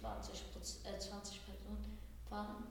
[0.00, 1.98] 20, Proz- äh, 20 Personen
[2.28, 2.64] fahren,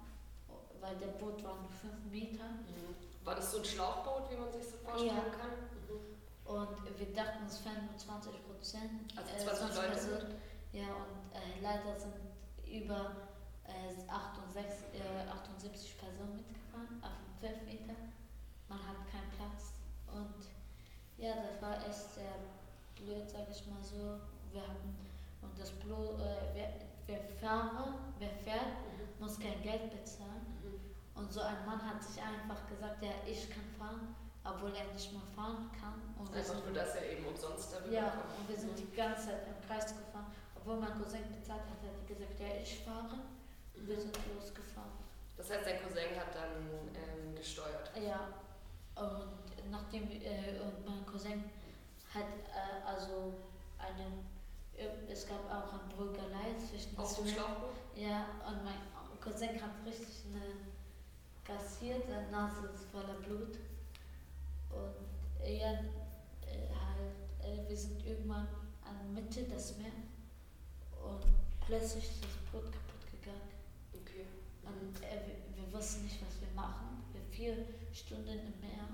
[0.79, 2.45] weil der Boot war nur 5 Meter.
[2.63, 2.95] Mhm.
[3.25, 5.35] War das so ein Schlauchboot, wie man sich so vorstellen Ja.
[5.35, 5.51] kann?
[5.83, 5.99] Mhm.
[6.45, 9.13] Und wir dachten, es wären nur 20 Prozent.
[9.17, 9.89] Also 20 Leute.
[9.91, 10.35] Personen.
[10.71, 12.15] Ja, und äh, leider sind
[12.65, 13.28] über äh,
[14.07, 17.95] 68, äh, 78 Personen mitgefahren, auf dem 5 Meter.
[18.67, 19.73] Man hat keinen Platz.
[20.07, 20.45] Und
[21.17, 22.35] ja, das war echt sehr
[22.95, 24.19] blöd, sag ich mal so.
[24.51, 24.95] Wir haben,
[25.41, 26.69] und das Blo äh, wer,
[27.07, 29.23] wer Fahrer, wer fährt, Mhm.
[29.25, 30.45] muss kein Geld bezahlen.
[30.63, 30.79] Mhm.
[31.21, 35.11] Und so ein Mann hat sich einfach gesagt, ja, ich kann fahren, obwohl er nicht
[35.11, 36.01] mehr fahren kann.
[36.17, 38.39] Und Einfach sind nur, dass er eben umsonst darüber ja, kommt.
[38.39, 40.31] und wir sind die ganze Zeit im Kreis gefahren.
[40.55, 43.19] Obwohl mein Cousin bezahlt hat, hat er gesagt, ja, ich fahre.
[43.85, 44.91] Wir sind losgefahren.
[45.37, 47.91] Das heißt, dein Cousin hat dann ähm, gesteuert.
[47.95, 48.27] Ja,
[48.95, 51.43] und nachdem, äh, und mein Cousin
[52.13, 53.33] hat äh, also
[53.77, 54.23] eine,
[54.75, 57.75] äh, es gab auch ein Brügelei zwischen Auf dem Schlauchboot?
[57.95, 58.79] Ja, und mein
[59.21, 60.69] Cousin hat richtig eine
[61.49, 63.57] kassiert, seine Nase ist voller Blut.
[64.69, 68.47] Und er äh, halt, äh, wir sind irgendwann
[68.83, 69.93] an Mitte des Meeres
[71.03, 71.25] und
[71.65, 72.73] plötzlich ist das Boot.
[74.69, 77.03] Und äh, wir, wir wussten nicht, was wir machen.
[77.13, 78.85] Wir vier Stunden im Meer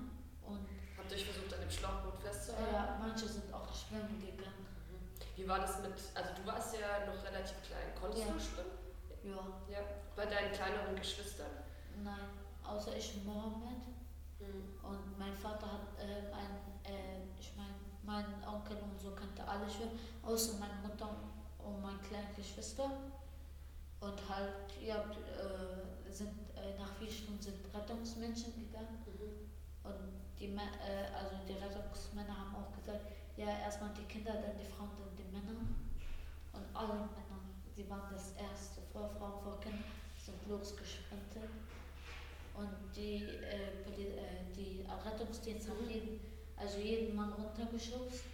[0.42, 2.72] und Habt ihr euch versucht, an dem Schlauchboot festzuhalten?
[2.74, 4.66] ja, manche sind auch schwimmen gegangen.
[4.90, 5.06] Mhm.
[5.36, 7.92] Wie war das mit, also du warst ja noch relativ klein.
[8.00, 8.32] Konntest Ja.
[8.32, 8.76] du schwimmen?
[9.24, 9.80] Ja, Ja.
[10.16, 11.50] Bei deinen kleineren Geschwistern?
[12.02, 12.28] nein,
[12.64, 13.82] außer ich Mohammed.
[14.40, 14.78] Mhm.
[14.82, 19.68] Und mein Vater hat äh, ein, äh, ich meine, mein Onkel und so kannte alle
[19.70, 21.08] Schwimmen, außer meine Mutter
[21.58, 22.90] und meine kleine Geschwister.
[24.00, 29.04] Und halt, ja, äh, sind äh, nach vier Stunden sind Rettungsmenschen gegangen.
[29.06, 29.90] Mhm.
[29.90, 33.00] Und die, äh, also die Rettungsmänner haben auch gesagt,
[33.36, 35.60] ja, erstmal die Kinder, dann die Frauen, dann die Männer.
[36.52, 37.40] Und alle Männer,
[37.74, 39.84] sie waren das erste, vor Frauen, vor Kindern,
[40.24, 41.50] sind losgesprintet.
[42.54, 46.20] Und die, äh, die, äh, die Rettungsdienst haben jeden,
[46.56, 48.24] also jeden Mann runtergeschubst,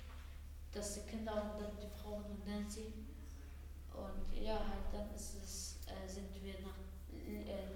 [0.73, 2.93] dass die Kinder und dann die Frauen und dann sie.
[3.95, 6.79] Und ja, halt dann ist es, äh, sind wir nach,
[7.13, 7.69] äh,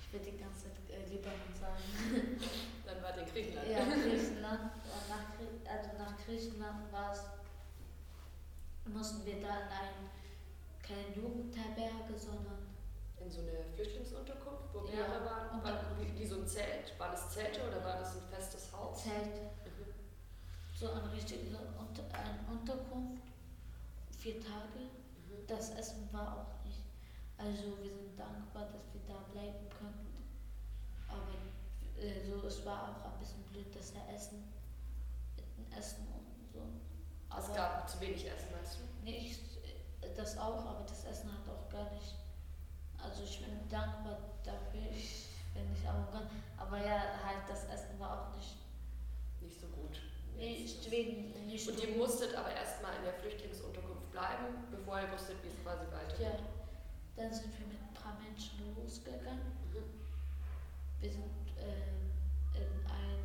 [0.00, 1.82] ich will die ganze Zeit äh, Libanon sagen.
[2.84, 3.68] dann war die Griechenland.
[3.68, 4.70] Ja, Griechenland.
[5.08, 5.24] Nach,
[5.66, 7.22] also nach Griechenland war es,
[8.86, 10.10] mussten wir da in ein,
[10.82, 12.70] keine Jugendherberge, sondern
[13.20, 15.62] in so eine Flüchtlingsunterkunft, wo mehrere ja, waren?
[15.62, 16.98] War, wie, wie, so ein Zelt?
[16.98, 19.02] War das Zelte oder war das ein festes Haus?
[19.02, 19.26] Zelt.
[19.26, 19.92] Mhm.
[20.74, 23.22] So eine richtige Unter eine Unterkunft,
[24.18, 24.88] vier Tage.
[25.50, 26.80] Das Essen war auch nicht.
[27.36, 30.24] Also wir sind dankbar, dass wir da bleiben konnten.
[31.08, 34.52] Aber äh, so, es war auch ein bisschen blöd, dass er Essen,
[35.76, 36.62] Essen und so.
[37.28, 39.04] Aber es gab zu wenig Essen, meinst du?
[39.04, 39.40] Nicht,
[40.02, 42.14] äh, das auch, aber das Essen hat auch gar nicht
[43.02, 48.20] also ich bin dankbar dafür, ich bin nicht arrogant, aber ja, halt das Essen war
[48.20, 48.56] auch nicht,
[49.40, 50.00] nicht so gut.
[50.36, 55.36] Nicht wegen, nicht Und ihr musstet aber erstmal in der Flüchtlingsunterkunft bleiben, bevor ihr wusstet,
[55.42, 56.40] wie es quasi weitergeht.
[56.40, 59.52] Ja, dann sind wir mit ein paar Menschen losgegangen.
[59.72, 59.84] Mhm.
[61.00, 63.22] Wir sind äh, in ein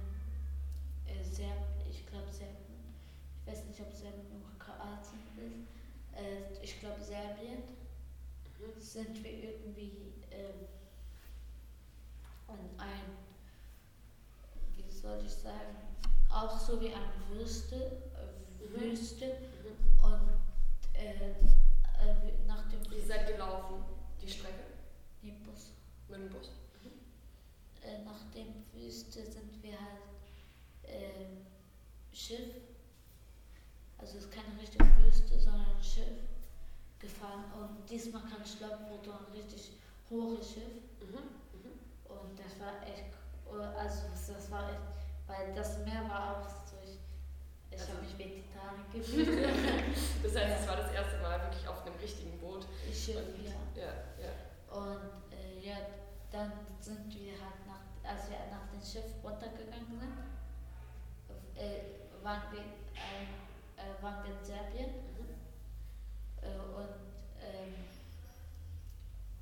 [1.07, 2.95] äh, Serb, ich glaube Serbien,
[3.41, 7.63] ich weiß nicht, ob Serbien oder Kroatien ist, äh, ich glaube Serbien
[8.79, 10.67] sind wir irgendwie ähm,
[12.47, 13.17] an ein,
[14.75, 15.75] wie soll ich sagen,
[16.29, 18.81] auch so wie eine Wüste, äh, mhm.
[18.81, 20.03] Wüste mhm.
[20.03, 20.44] und
[20.97, 22.79] äh, äh, nach dem.
[22.91, 23.83] Ihr seid gelaufen,
[24.21, 24.63] die Strecke?
[25.21, 25.71] Nee, Bus.
[26.07, 26.51] Mit dem Bus.
[26.83, 27.87] Mhm.
[27.87, 30.01] Äh, nach dem Wüste sind wir halt
[30.83, 31.45] ähm,
[32.11, 32.55] Schiff.
[33.97, 36.19] Also es ist keine richtige Wüste, sondern ein Schiff
[36.99, 39.71] gefahren und diesmal kann ich wurde ein richtig
[40.09, 40.73] hohes Schiff.
[41.01, 41.59] Mhm.
[41.59, 41.79] Mhm.
[42.09, 43.13] Und das war echt,
[43.77, 44.81] also das war echt,
[45.27, 46.64] weil das Meer war auch so,
[47.75, 48.15] ich, ich also, habe mich
[48.55, 49.45] Titanic gefühlt.
[50.23, 52.65] das heißt, es war das erste Mal wirklich auf einem richtigen Boot.
[52.93, 53.51] Schiff, und, ja.
[53.75, 54.33] ja, ja.
[54.75, 55.77] Und äh, ja,
[56.31, 60.25] dann sind wir halt nach, als wir nach dem Schiff runtergegangen sind,
[61.55, 64.89] äh, waren, wir, äh, waren wir in Serbien.
[65.17, 65.35] Mhm.
[66.41, 66.95] Äh, und
[67.41, 67.75] ähm,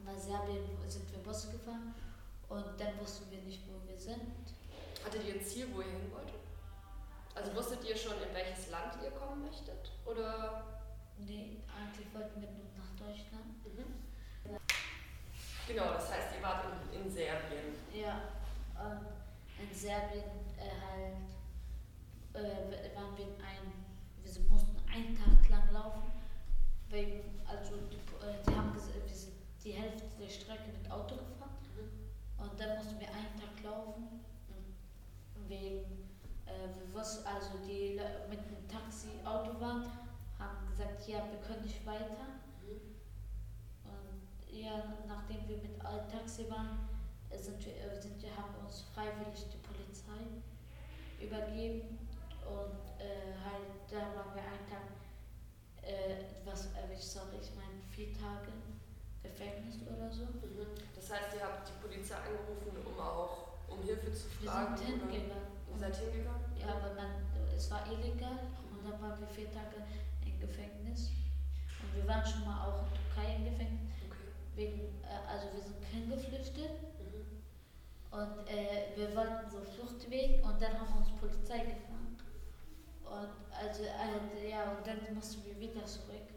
[0.04, 1.96] nach Serbien sind wir Bus gefahren
[2.50, 4.22] und dann wussten wir nicht, wo wir sind.
[5.04, 6.43] Hattet ihr ein Ziel, wo ihr hin wolltet?
[7.36, 9.92] Also wusstet ihr schon, in welches Land ihr kommen möchtet?
[10.06, 10.64] Oder?
[11.18, 13.58] Nee, eigentlich wollten wir nur nach Deutschland.
[13.66, 14.04] Mhm.
[15.68, 17.76] Genau, das heißt, ihr wart in, in Serbien.
[17.94, 18.22] Ja,
[18.78, 19.08] und
[19.60, 20.24] in Serbien
[20.58, 20.70] äh,
[22.34, 23.86] halt äh, waren wir in ein,
[24.24, 26.12] wir mussten einen Tag lang laufen
[26.90, 31.16] wegen, also die, äh, die haben gesagt, wir sind die Hälfte der Strecke mit Auto
[31.16, 32.44] gefahren mhm.
[32.44, 34.24] und dann mussten wir einen Tag laufen
[35.48, 36.03] wegen,
[36.46, 39.86] äh, wussten, also die mit dem Taxi Auto waren,
[40.40, 42.42] haben gesagt, ja, wir können nicht weiter.
[42.62, 42.96] Mhm.
[43.86, 46.90] Und ja, nachdem wir mit altem Taxi waren,
[47.32, 50.22] sind wir, äh, sind wir, haben uns freiwillig die Polizei
[51.20, 51.98] übergeben
[52.46, 54.92] und äh, halt da waren wir einen Tag
[55.82, 58.52] äh, was erwischt, sorry, ich meine vier Tage
[59.24, 60.24] Gefängnis oder so.
[60.24, 60.68] Mhm.
[60.96, 64.78] Das heißt, ihr habt die Polizei angerufen, um auch um Hilfe zu fragen?
[64.78, 65.53] Wir sind hingegangen.
[65.74, 66.46] Ihr seid hingegangen?
[66.60, 68.40] Ja, aber dann, es war illegal
[68.72, 69.84] und dann waren wir vier Tage
[70.26, 71.12] im Gefängnis.
[71.82, 73.92] Und wir waren schon mal auch in Türkei im Gefängnis.
[74.06, 74.30] Okay.
[74.56, 76.72] Wegen, äh, also wir sind hingeflüchtet.
[77.02, 77.44] Mhm.
[78.12, 82.16] Und äh, wir wollten so Fluchtweg und dann haben uns Polizei gefahren.
[83.04, 86.30] Und also, äh, ja, und dann mussten wir wieder zurück.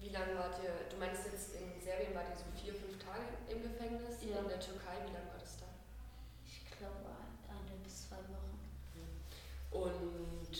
[0.00, 3.36] Wie lange wart ihr, du meinst jetzt in Serbien wart ihr so vier, fünf Tage
[3.48, 4.22] im Gefängnis?
[4.24, 4.38] Ja.
[4.38, 5.66] In der Türkei, wie lange war das da?
[6.46, 7.12] Ich glaube
[7.46, 8.39] eine bis zwei Wochen.
[9.70, 10.50] Und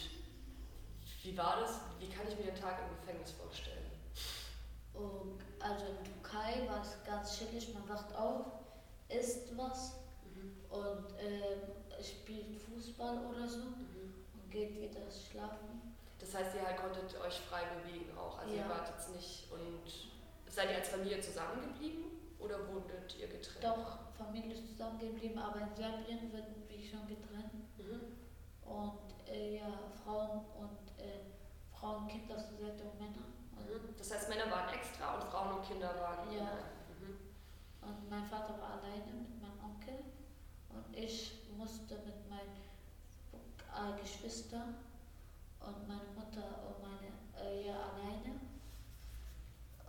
[1.22, 1.80] wie war das?
[1.98, 3.76] Wie kann ich mir den Tag im Gefängnis vorstellen?
[4.94, 8.46] Und also in Türkei war es ganz chillig, man wacht auf,
[9.08, 9.94] isst was
[10.34, 10.56] mhm.
[10.70, 13.58] und äh, spielt Fußball oder so.
[13.58, 13.90] Mhm
[14.50, 15.94] geht wieder schlafen.
[16.18, 18.38] Das heißt, ihr halt konntet euch frei bewegen auch.
[18.38, 18.64] Also ja.
[18.64, 22.04] ihr wart jetzt nicht und seid ihr als Familie zusammengeblieben?
[22.38, 23.64] Oder wohnt ihr getrennt?
[23.64, 27.52] Doch, Familie ist zusammengeblieben, aber in Serbien wird wir schon getrennt.
[27.78, 28.16] Mhm.
[28.70, 29.66] Und äh, ja,
[30.04, 31.26] Frauen und äh,
[31.72, 33.26] Frauen, Kinder zur Seite und Männer.
[33.56, 33.94] Mhm.
[33.98, 36.30] Das heißt, Männer waren extra und Frauen und Kinder waren.
[36.32, 36.44] Ja.
[37.00, 37.18] Mhm.
[37.82, 40.04] Und mein Vater war alleine mit meinem Onkel
[40.68, 42.56] und ich musste mit meinen
[43.74, 44.76] äh, Geschwistern
[45.60, 47.10] und meine Mutter und meine
[47.42, 48.38] äh, ja alleine.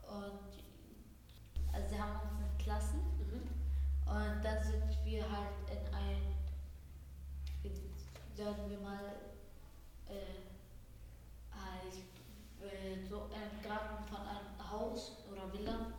[0.08, 0.52] Und
[1.74, 3.48] also sie haben uns in Klassen mhm.
[4.06, 5.91] und dann sind wir halt in
[8.44, 9.16] sagen wir mal,
[10.10, 10.42] äh,
[12.66, 15.94] äh, so im Garten von einem Haus oder Villa.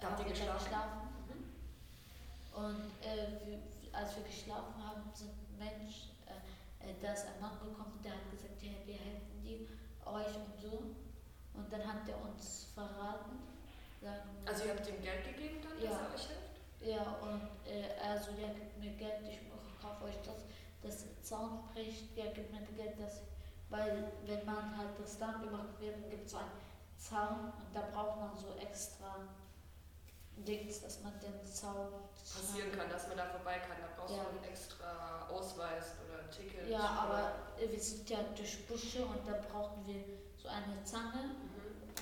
[0.00, 0.64] Da habt ihr geschlafen?
[0.64, 1.08] geschlafen.
[1.28, 2.64] Mhm.
[2.64, 3.58] Und äh, wir,
[3.92, 8.30] als wir geschlafen haben, sind Menschen, äh, äh, da ist ein Mann gekommen, der hat
[8.30, 9.68] gesagt, ja, wir helfen die
[10.04, 10.82] euch und so.
[11.54, 13.38] Und dann hat er uns verraten.
[14.44, 15.90] Also ihr habt ihm Geld gegeben dann, ja.
[15.90, 16.56] dass er euch hilft?
[16.80, 19.40] Ja, und äh, also der gibt mir Geld, ich
[19.80, 20.44] kaufe euch das,
[20.86, 23.20] das Zaun bricht, der gibt mir Geld, dass
[23.68, 26.50] weil wenn man halt das dann gemacht wird, gibt es einen
[26.96, 29.26] Zaun und da braucht man so extra
[30.36, 33.78] Dings, dass man den Zaun passieren kann, dass man da vorbei kann.
[33.80, 34.22] Da brauchst ja.
[34.22, 36.68] du einen extra Ausweis oder ein Ticket.
[36.68, 40.04] Ja, aber wir sind ja durch Busche und da brauchen wir
[40.36, 41.82] so eine Zange, mhm.
[41.88, 41.94] um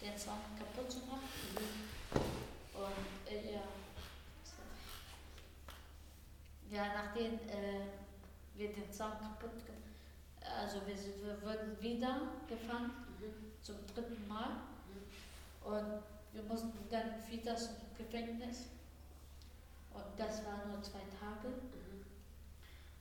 [0.00, 1.28] den Zaun kaputt zu machen.
[1.54, 2.20] Mhm.
[2.80, 3.62] Und äh, ja.
[6.70, 7.86] Ja, nachdem äh,
[8.54, 9.80] wir den Zaun kaputt gemacht
[10.58, 13.52] also wir, wir wurden wieder gefangen mhm.
[13.62, 15.72] zum dritten Mal mhm.
[15.72, 16.02] und
[16.32, 18.66] wir mussten dann wieder zum Gefängnis
[19.92, 22.04] und das war nur zwei Tage mhm.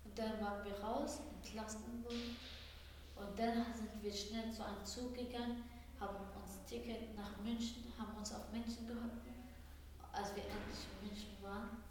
[0.05, 2.35] und dann waren wir raus, entlassen wurden
[3.15, 5.63] und dann sind wir schnell zu einem Zug gegangen,
[5.99, 9.19] haben uns Ticket nach München, haben uns auf München geholfen.
[10.13, 11.83] Als wir endlich in München waren,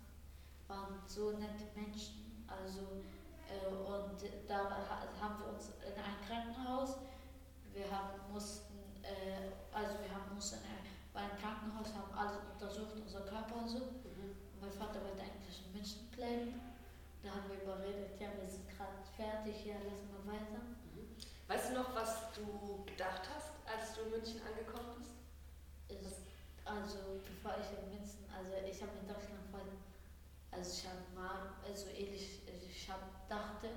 [0.69, 3.03] waren so nette Menschen, also
[3.49, 4.71] äh, und da
[5.21, 6.97] haben wir uns in ein Krankenhaus,
[7.73, 10.59] wir haben, mussten, äh, also wir haben mussten
[11.13, 13.79] bei einem Krankenhaus, haben alles untersucht, unser Körper und so.
[14.07, 14.39] Mhm.
[14.61, 16.61] Mein Vater wollte eigentlich in München bleiben.
[17.23, 20.63] Da haben wir überredet, ja, wir sind gerade fertig, ja, lassen wir weiter.
[20.95, 21.11] Mhm.
[21.49, 25.19] Weißt du noch, was du gedacht hast, als du in München angekommen bist?
[25.91, 26.23] Ist,
[26.65, 29.67] also, bevor ich in München, also ich habe in Deutschland voll,
[30.51, 33.69] also ich habe mal, also ähnlich ich hab, dachte,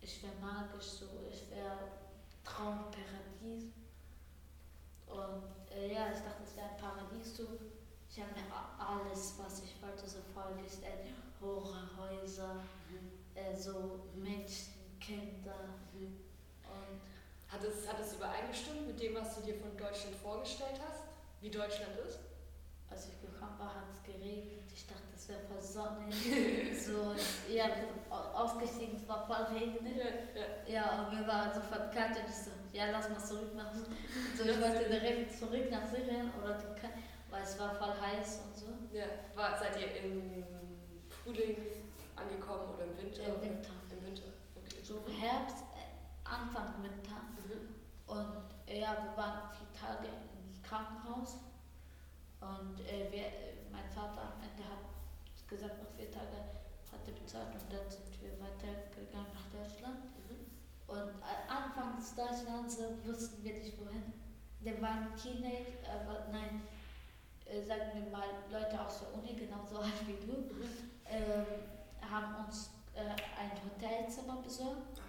[0.00, 1.78] ich wäre magisch so, ich wäre
[2.44, 3.72] Traumparadies.
[5.06, 7.46] Und äh, ja, ich dachte, es wäre ein Paradies so.
[8.10, 8.46] Ich habe mir
[8.78, 11.06] alles, was ich wollte, so vorgestellt.
[11.40, 12.54] Hohe Häuser,
[12.88, 13.10] mhm.
[13.34, 15.78] äh, so Menschen, Kinder.
[15.92, 16.18] Mhm.
[16.64, 17.00] Und
[17.48, 21.04] hat es, hat es übereingestimmt mit dem, was du dir von Deutschland vorgestellt hast?
[21.40, 22.18] Wie Deutschland ist?
[22.90, 24.64] Als ich gekommen war, hat es geregnet.
[24.74, 26.14] Ich dachte, es wäre voll sonnig.
[26.84, 27.14] so,
[27.52, 27.66] ja,
[28.10, 29.96] ausgestiegen, es war voll regnet.
[29.96, 30.04] Ja,
[30.66, 30.80] ja.
[30.80, 34.44] ja, und wir waren sofort kalt und ich so, ja, lass mal zurück nach So,
[34.44, 36.90] ich wollte direkt zurück nach Syrien oder Türkei,
[37.30, 38.66] weil es war voll heiß und so.
[38.96, 40.44] Ja, war, seid ihr im
[41.08, 41.56] Frühling
[42.16, 43.22] angekommen oder im Winter?
[43.22, 43.70] Im Winter.
[43.90, 44.82] Im Winter, okay.
[44.82, 47.20] So Herbst, äh, Anfang Winter.
[47.44, 47.74] Mhm.
[48.06, 51.36] Und ja, wir waren vier Tage im Krankenhaus.
[52.40, 53.24] Und äh, wir,
[53.70, 54.84] mein Vater am Ende hat
[55.48, 56.58] gesagt, nach vier Tagen
[56.90, 60.04] hat er bezahlt und dann sind wir weitergegangen nach Deutschland.
[60.28, 60.46] Mhm.
[60.86, 61.12] Und
[61.48, 64.12] anfangs Deutschlands wussten wir nicht wohin.
[64.60, 66.62] Der waren Teenager, aber nein,
[67.46, 70.62] äh, sagen wir mal, Leute aus der Uni, genauso alt wie du, mhm.
[71.04, 75.00] äh, haben uns äh, ein Hotelzimmer besorgt.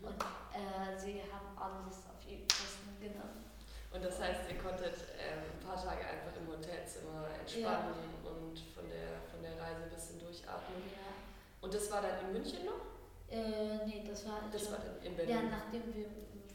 [0.00, 0.08] Mhm.
[0.08, 3.45] Und äh, sie haben alles auf ihr Kosten genommen.
[3.92, 8.30] Und das heißt, ihr konntet ähm, ein paar Tage einfach im Hotelzimmer entspannen ja.
[8.30, 10.82] und von der, von der Reise ein bisschen durchatmen.
[10.92, 11.16] Ja.
[11.60, 12.84] Und das war dann in München noch?
[13.30, 15.34] Äh, nee, das war, das war in Berlin.
[15.34, 16.06] Ja, nachdem wir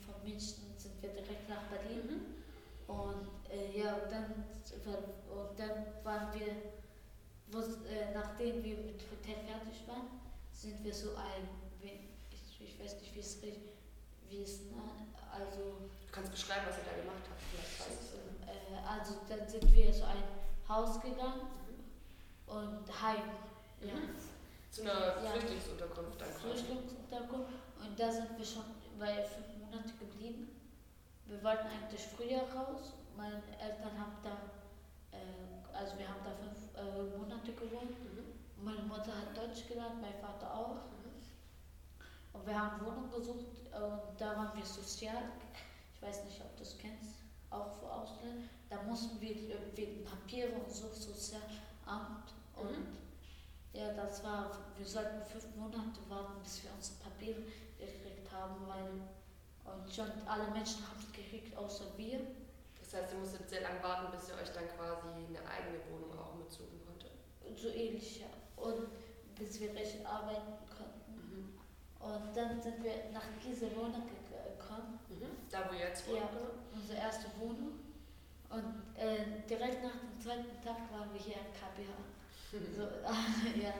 [0.05, 2.05] von München sind wir direkt nach Berlin.
[2.07, 2.41] Mhm.
[2.87, 4.45] Und äh, ja, und dann,
[5.29, 11.47] und dann waren wir, äh, nachdem wir mit Hotel fertig waren, sind wir so ein,
[11.81, 13.41] ich, ich weiß nicht, wie es
[14.31, 14.81] wie es, ne,
[15.31, 17.39] also Du kannst beschreiben, was ihr da gemacht habt.
[18.43, 20.27] Äh, also dann sind wir zu einem
[20.67, 22.53] Haus gegangen mhm.
[22.53, 23.31] und heim.
[23.79, 23.95] Ja.
[23.95, 24.19] Mhm.
[24.69, 25.31] Zu einer ja.
[25.31, 27.53] Flüchtlingsunterkunft dann Flüchtlingsunterkunft.
[27.79, 28.65] Und da sind wir schon
[28.99, 30.49] bei fünf Monate geblieben.
[31.27, 32.91] Wir wollten eigentlich früher raus.
[33.15, 34.35] Meine Eltern haben da,
[35.15, 37.91] äh, also wir haben da fünf äh, Monate gewohnt.
[38.03, 38.35] Mhm.
[38.65, 40.75] Meine Mutter hat Deutsch gelernt, mein Vater auch.
[40.75, 41.23] Mhm.
[42.33, 45.23] Und wir haben Wohnung gesucht und da waren wir sozial
[46.01, 48.47] ich weiß nicht, ob du es kennst, auch für Ausländer.
[48.69, 49.35] da mussten wir
[49.75, 52.97] wegen Papiere und so Sozialamt und mhm.
[53.73, 57.41] ja, das war, wir sollten fünf Monate warten, bis wir unsere Papiere
[57.77, 59.01] gekriegt haben, weil
[59.63, 62.19] und schon alle Menschen haben es gekriegt, außer wir.
[62.79, 66.17] Das heißt, ihr musstet sehr lange warten, bis ihr euch dann quasi eine eigene Wohnung
[66.17, 67.11] auch mitsuchen konntet?
[67.55, 68.27] So ähnlich, ja.
[68.57, 68.87] Und
[69.35, 71.13] bis wir recht arbeiten konnten.
[71.13, 71.59] Mhm.
[71.99, 74.09] Und dann sind wir nach dieser Wohnung
[74.71, 74.99] gekommen.
[75.09, 75.49] Mhm.
[75.49, 76.17] Da, wo jetzt wohnt?
[76.17, 76.29] Ja,
[76.73, 77.79] unsere erste Wohnung.
[78.49, 81.91] Und äh, direkt nach dem zweiten Tag waren wir hier im KBH.
[82.75, 83.73] so, äh, ja.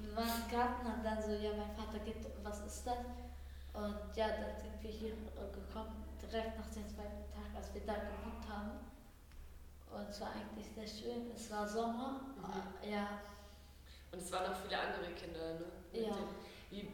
[0.00, 2.98] Wir waren im Garten und dann so, ja, mein Vater geht, was ist das?
[3.74, 5.12] Und ja, dann sind wir hier
[5.52, 8.70] gekommen, direkt nach dem zweiten Tag, als wir da gewohnt haben.
[9.92, 11.30] Und es war eigentlich sehr schön.
[11.34, 12.90] Es war Sommer, mhm.
[12.90, 13.20] ja.
[14.10, 15.66] Und es waren auch viele andere Kinder, ne?
[15.92, 16.16] ja.
[16.70, 16.90] Wie,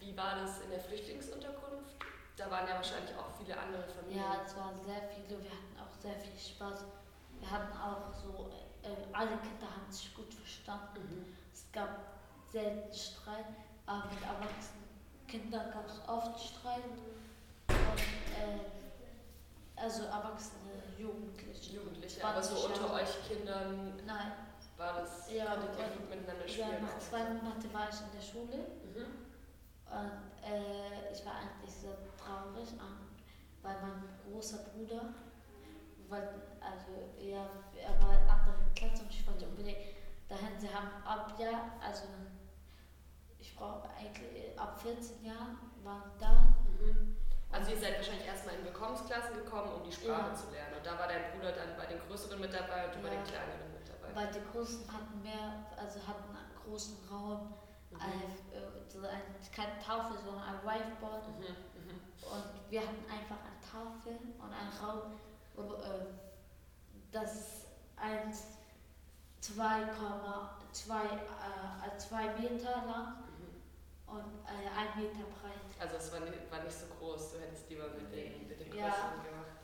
[0.00, 1.96] wie war das in der Flüchtlingsunterkunft?
[2.36, 4.22] Da waren ja wahrscheinlich auch viele andere Familien.
[4.22, 5.42] Ja, es waren sehr viele.
[5.42, 6.84] Wir hatten auch sehr viel Spaß.
[7.40, 8.50] Wir hatten auch so,
[8.82, 11.00] äh, alle Kinder haben sich gut verstanden.
[11.00, 11.36] Mhm.
[11.52, 11.88] Es gab
[12.52, 13.46] selten Streit,
[13.86, 14.84] aber mit erwachsenen
[15.26, 16.84] Kindern gab es oft Streit.
[17.68, 17.98] Und,
[18.36, 18.60] äh,
[19.76, 21.76] also Erwachsene, Jugendliche.
[21.76, 24.32] Jugendliche, aber so unter euch Kindern Nein.
[24.76, 26.70] war das, ja, konntet ihr gut miteinander spielen?
[26.70, 28.66] Ja, nach zwei Monaten war ich in der Schule.
[28.84, 29.26] Mhm.
[29.88, 32.68] Und äh, ich war eigentlich sehr traurig,
[33.62, 35.14] weil mein großer Bruder,
[36.08, 39.78] wollte, also ja, er war andere Klasse und ich wollte unbedingt
[40.28, 40.58] dahin.
[40.58, 42.04] Sie haben ab ja, also
[43.38, 46.54] ich brauche eigentlich ab 14 Jahren waren da.
[46.78, 47.16] Mhm.
[47.50, 50.34] Also ihr seid wahrscheinlich erstmal in Willkommensklassen gekommen, um die Sprache ja.
[50.34, 50.76] zu lernen.
[50.76, 53.08] Und da war dein Bruder dann bei den Größeren mit dabei und du ja.
[53.08, 54.14] bei den Kleineren mit dabei.
[54.14, 57.54] Weil die Großen hatten mehr, also hatten einen großen Raum
[57.90, 58.00] Mhm.
[58.02, 59.22] Also, ein,
[59.54, 61.28] keine Tafel, sondern ein Whiteboard.
[61.38, 61.56] Mhm.
[62.30, 65.12] Und wir hatten einfach eine Tafel und einen Raum,
[65.56, 66.06] äh,
[67.12, 68.44] das 1,
[69.42, 74.14] 2,2 äh, zwei Meter lang mhm.
[74.14, 75.62] und äh, ein Meter breit.
[75.78, 78.70] Also es war nicht, war nicht so groß, du hättest lieber mit den, mit den
[78.70, 79.22] Größeren ja.
[79.22, 79.54] gemacht.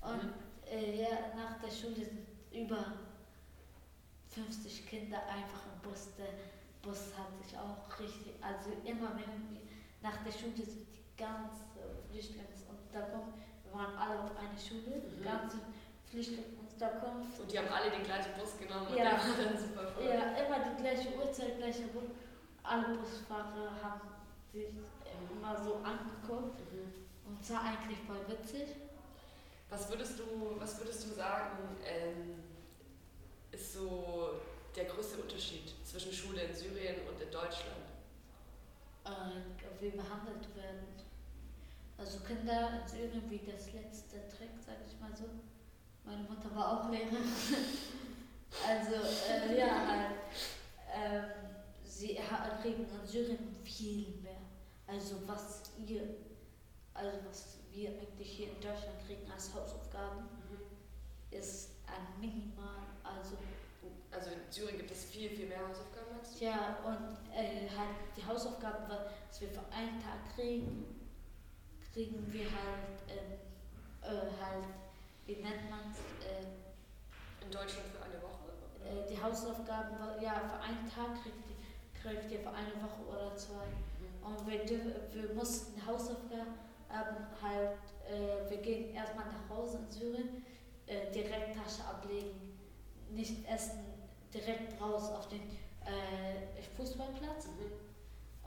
[0.00, 0.32] Und mhm.
[0.70, 2.84] äh, ja, nach der Schule sind über
[4.28, 6.28] 50 Kinder einfach im Bus der
[6.84, 9.60] Bus hat sich auch richtig, also immer wenn wir
[10.02, 11.64] nach der Schule sind die ganze
[12.10, 15.22] Flüchtlingsunterkunft, wir waren alle auf einer Schule, mhm.
[15.22, 15.58] ganze
[16.10, 17.40] Flüchtlingsunterkunft.
[17.40, 19.10] Und die haben alle den gleichen Bus genommen und ja.
[19.12, 20.04] dann super voll.
[20.04, 22.04] Ja, immer die gleiche Uhrzeit, gleicher Bus.
[22.62, 24.00] Alle Busfahrer haben
[24.52, 24.68] sich
[25.30, 26.92] immer so angeguckt mhm.
[27.26, 28.76] und es war eigentlich voll witzig.
[29.70, 30.24] Was würdest du,
[30.58, 32.44] was würdest du sagen, ähm,
[33.50, 34.40] ist so
[34.76, 37.84] der größte Unterschied zwischen Schule in Syrien und in Deutschland?
[39.04, 41.03] Äh, wie behandelt werden.
[41.96, 45.24] Also Kinder in Syrien wie das letzte Trick, sage ich mal so.
[46.04, 47.16] Meine Mutter war auch Lehrerin.
[48.66, 50.16] also äh, ja, halt,
[50.92, 51.28] äh,
[51.84, 52.18] sie
[52.62, 54.42] kriegen in Syrien viel mehr.
[54.86, 56.02] Also was ihr,
[56.92, 61.36] also was wir eigentlich hier in Deutschland kriegen als Hausaufgaben, mhm.
[61.36, 63.36] ist ein Minimal, also
[64.14, 68.24] also in Syrien gibt es viel, viel mehr Hausaufgaben als Ja, und äh, halt die
[68.24, 70.93] Hausaufgaben, was wir für einen Tag kriegen,
[71.94, 73.34] kriegen wir halt, äh,
[74.04, 74.64] äh, halt,
[75.26, 76.26] wie nennt man es?
[76.26, 78.50] Äh, in Deutschland für eine Woche?
[78.82, 81.54] Äh, die Hausaufgaben, ja, für einen Tag kriegt ihr,
[81.94, 83.66] kriegt ihr für eine Woche oder zwei.
[84.00, 84.26] Mhm.
[84.26, 86.56] Und wir, wir mussten Hausaufgaben
[87.40, 87.78] halt,
[88.10, 90.44] äh, wir gehen erstmal nach Hause in Syrien,
[91.14, 92.58] direkt Tasche ablegen,
[93.10, 93.84] nicht essen
[94.34, 97.46] direkt raus auf den äh, Fußballplatz.
[97.46, 97.83] Mhm.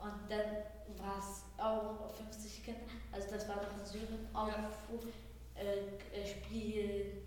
[0.00, 2.80] Und dann war es auch 50 Kinder,
[3.12, 4.70] also das war noch in Syrien, auch ja.
[5.54, 7.22] äh, Spiel,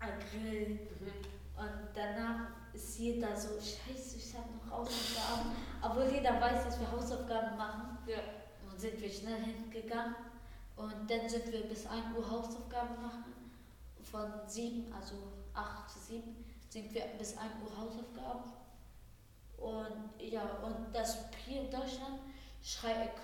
[0.00, 0.68] äh, Grill.
[0.68, 1.32] Mhm.
[1.56, 5.52] Und danach ist jeder so, scheiße, ich habe noch Hausaufgaben.
[5.82, 7.98] Obwohl jeder weiß, dass wir Hausaufgaben machen.
[8.06, 8.18] Ja.
[8.70, 10.16] Und sind wir schnell hingegangen.
[10.76, 13.24] Und dann sind wir bis 1 Uhr Hausaufgaben machen.
[14.02, 15.14] Von 7, also
[15.54, 16.22] 8 zu 7
[16.68, 18.50] sind wir bis 1 Uhr Hausaufgaben.
[19.62, 22.18] Und ja, und das hier in Deutschland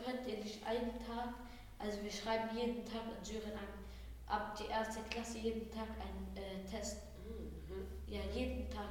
[0.05, 1.35] könnt ihr nicht einen Tag,
[1.79, 6.37] also wir schreiben jeden Tag in Syrien ein, ab die erste Klasse jeden Tag einen
[6.37, 6.99] äh, Test.
[7.25, 7.87] Mhm.
[8.07, 8.89] Ja, jeden Tag.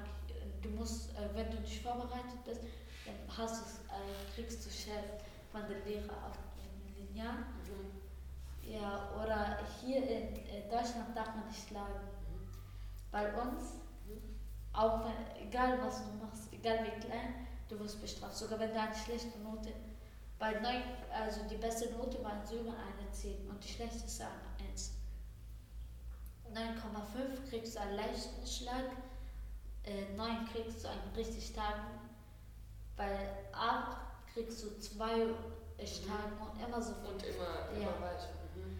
[0.62, 2.62] Du musst, äh, wenn du nicht vorbereitet bist,
[3.06, 5.06] dann hast äh, kriegst du Chef
[5.52, 7.38] von der Lehrer auf dem Lineal.
[7.38, 8.74] Mhm.
[8.74, 12.02] Ja, oder hier in, in Deutschland darf man nicht schlagen.
[12.30, 12.48] Mhm.
[13.12, 13.78] Bei uns
[14.78, 18.36] auch wenn, egal was du machst, egal wie klein, du wirst bestraft.
[18.36, 19.74] Sogar wenn du eine schlechte Note,
[20.40, 24.92] bei 9, also die beste Note war Syrien eine 10 und die schlechteste eine 1.
[26.54, 28.86] 9,5 kriegst du einen leichten Schlag,
[29.84, 32.00] äh, 9 kriegst du einen richtig starken,
[32.96, 33.98] bei 8
[34.34, 35.28] kriegst du zwei
[35.84, 36.42] starken mhm.
[36.42, 36.94] und immer so.
[36.94, 38.02] Und immer, immer ja.
[38.02, 38.30] weiter.
[38.56, 38.80] Mhm.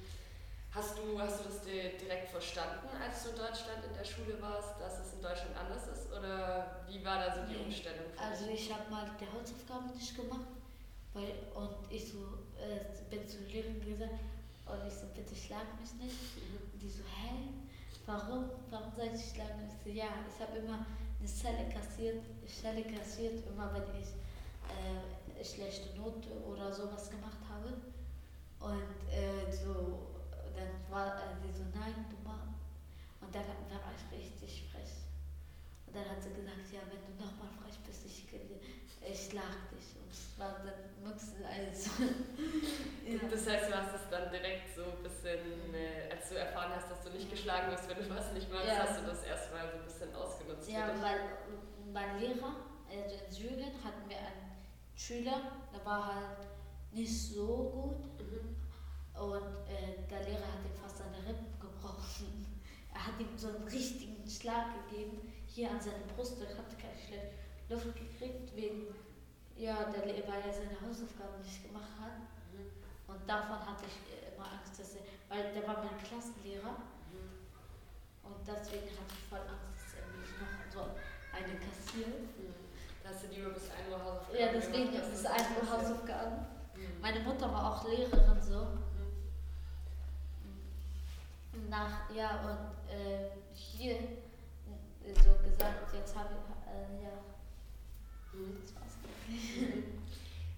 [0.78, 4.80] Hast du, hast du das direkt verstanden, als du in Deutschland in der Schule warst,
[4.80, 6.06] dass es in Deutschland anders ist?
[6.14, 8.06] Oder wie war da so die Umstellung?
[8.16, 10.46] Also ich habe mal die Hausaufgaben nicht gemacht
[11.18, 14.22] weil, und ich so, äh, bin zur Lehrerin gesagt,
[14.68, 16.38] und ich so, bitte schlag mich nicht.
[16.38, 17.50] Und die so, hä?
[18.06, 18.52] Warum?
[18.70, 19.66] Warum soll ich schlagen?
[19.66, 20.86] Ich so, ja, ich habe immer
[21.20, 24.14] eine Zelle kassiert, Stelle kassiert, immer wenn ich
[24.70, 27.74] äh, schlechte Note oder sowas gemacht habe.
[28.60, 30.17] Und äh, so,
[30.58, 32.58] dann war äh, sie so, nein, du machst.
[33.22, 35.08] Und dann war ich richtig frech.
[35.86, 39.96] Und dann hat sie gesagt, ja, wenn du nochmal frech bist, ich, ich schlag dich.
[40.02, 41.86] Und es war dann mucksel alles.
[43.06, 43.22] ja.
[43.30, 46.90] Das heißt, du hast es dann direkt so ein bisschen, äh, als du erfahren hast,
[46.92, 48.84] dass du nicht geschlagen wirst, wenn du was nicht machst, ja.
[48.84, 50.70] hast du das erstmal so ein bisschen ausgenutzt.
[50.70, 51.20] Ja, weil
[51.94, 52.56] mein Lehrer,
[52.90, 54.58] also in Syrien hatten wir einen
[54.96, 56.48] Schüler, der war halt
[56.92, 58.17] nicht so gut.
[59.18, 62.46] Und äh, der Lehrer hat ihm fast seine Rippen gebrochen.
[62.98, 66.42] Er hat ihm so einen richtigen Schlag gegeben, hier an seine Brust.
[66.42, 67.38] Er hat keine schlechte
[67.70, 68.88] Luft gekriegt, wegen,
[69.56, 72.18] ja, der, weil er seine Hausaufgaben nicht gemacht hat.
[72.50, 72.74] Mhm.
[73.06, 74.02] Und davon hatte ich
[74.34, 76.74] immer Angst, dass er, weil der war mein Klassenlehrer.
[77.14, 77.38] Mhm.
[78.26, 80.82] Und deswegen hatte ich voll Angst, dass er mich noch so
[81.30, 82.34] eine kassiert.
[82.34, 82.58] Mhm.
[83.08, 86.46] Hast du lieber bis 1 Uhr Hausaufgaben Ja, deswegen bis 1 Uhr Hausaufgaben.
[86.76, 87.00] Mhm.
[87.00, 88.68] Meine Mutter war auch Lehrerin so.
[91.70, 97.12] Nach, ja, und äh, hier äh, so gesagt, jetzt habe ich, äh, ja,
[98.34, 98.62] mhm.
[98.62, 98.94] das war's.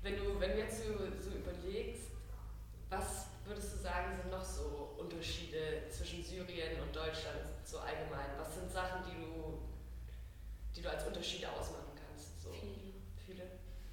[0.04, 2.12] wenn, du, wenn du jetzt so, so überlegst,
[2.90, 8.30] was würdest du sagen, sind noch so Unterschiede zwischen Syrien und Deutschland so allgemein?
[8.38, 9.60] Was sind Sachen, die du,
[10.76, 12.42] die du als Unterschiede ausmachen kannst?
[12.42, 12.52] So?
[12.52, 12.94] Viele.
[13.26, 13.44] Viele?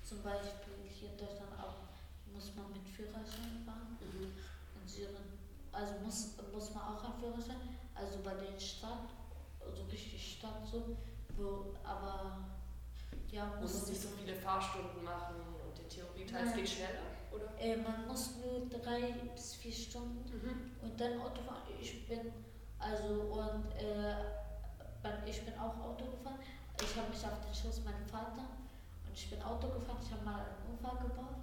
[0.02, 1.86] Zum Beispiel hier in Deutschland auch
[2.32, 3.96] muss man mit Führerschein fahren.
[4.00, 4.32] Mhm.
[4.80, 5.36] In Syrien,
[5.72, 9.08] also muss, muss man auch einen Führerschein, also bei den Stadt,
[9.60, 10.96] also richtig Stadt so,
[11.36, 12.46] wo, aber
[13.30, 17.02] ja, muss man nicht so viele Fahrstunden machen und den Theorieteil, es geht schneller,
[17.32, 17.58] oder?
[17.58, 20.70] Äh, man muss nur drei bis vier Stunden mhm.
[20.80, 21.66] und dann Auto fahren.
[21.80, 22.32] Ich bin,
[22.78, 24.14] also, und äh,
[25.26, 26.38] ich bin auch Auto gefahren.
[26.80, 28.46] Ich habe mich auf den Schoß meinem Vater
[29.06, 29.98] und ich bin Auto gefahren.
[30.02, 31.42] Ich habe mal einen Unfall gebaut.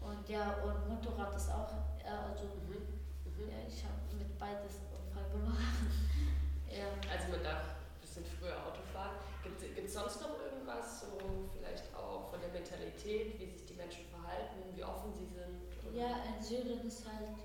[0.00, 1.70] Und ja, und Motorrad ist auch,
[2.02, 2.98] also, mhm.
[3.22, 3.50] Mhm.
[3.50, 5.78] ja, ich habe mit beides Unfall gemacht.
[6.66, 6.90] ja.
[7.06, 9.14] Also man darf ein bisschen früher Auto fahren.
[9.44, 14.06] Gibt es sonst noch irgendwas, so vielleicht auch von der Mentalität, wie sich die Menschen
[14.10, 15.61] verhalten, wie offen sie sind?
[15.94, 17.38] Ja, in Syrien ist halt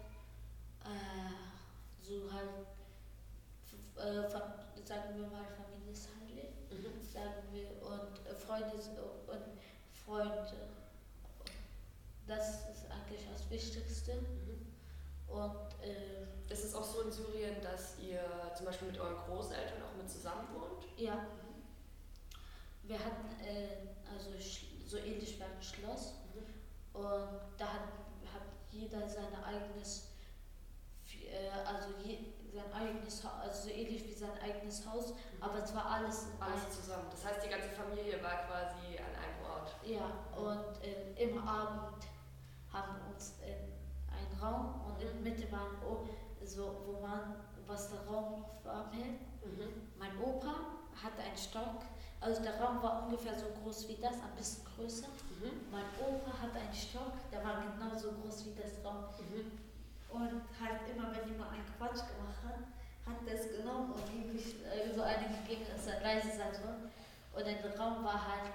[0.86, 1.48] äh,
[2.02, 2.66] so halt,
[3.98, 4.30] äh,
[4.86, 7.02] sagen wir mal, Familie ist heilig, mhm.
[7.02, 9.42] sagen wir, und Freunde und
[10.06, 10.56] Freunde.
[12.26, 14.14] Das ist eigentlich das Wichtigste.
[14.16, 14.68] Mhm.
[15.28, 18.22] Und äh, ist es auch so in Syrien, dass ihr
[18.56, 20.86] zum Beispiel mit euren Großeltern auch mit zusammen wohnt?
[20.98, 21.16] Ja.
[21.16, 21.64] Mhm.
[22.84, 24.30] Wir hatten äh, also
[24.86, 27.02] so ähnlich wie ein Schloss mhm.
[27.02, 28.17] und da hat, hat
[28.72, 30.12] jeder sein eigenes,
[31.06, 32.20] äh, also je,
[32.54, 35.44] sein eigenes also so ähnlich wie sein eigenes Haus, mhm.
[35.44, 37.08] aber es war alles alles zusammen.
[37.12, 39.76] Das heißt, die ganze Familie war quasi an einem Ort.
[39.84, 42.08] Ja, und äh, im Abend
[42.72, 43.74] haben uns in
[44.14, 45.68] einen Raum und in der Mitte war
[46.44, 47.36] so, wo man
[47.68, 49.20] was der Raum warm hält.
[49.44, 49.92] Mhm.
[49.98, 50.56] Mein Opa
[51.04, 51.82] hatte einen Stock
[52.20, 55.08] also der Raum war ungefähr so groß wie das, ein bisschen größer.
[55.08, 55.70] Mhm.
[55.72, 59.06] Mein Opa hat einen Stock, der war genauso groß wie das Raum.
[59.22, 59.52] Mhm.
[60.10, 62.60] Und halt immer, wenn jemand einen Quatsch gemacht hat,
[63.06, 66.90] hat er es genommen und ihm äh, so eine gegeben, dass er leise sein soll.
[67.34, 68.52] Und in der Raum war halt,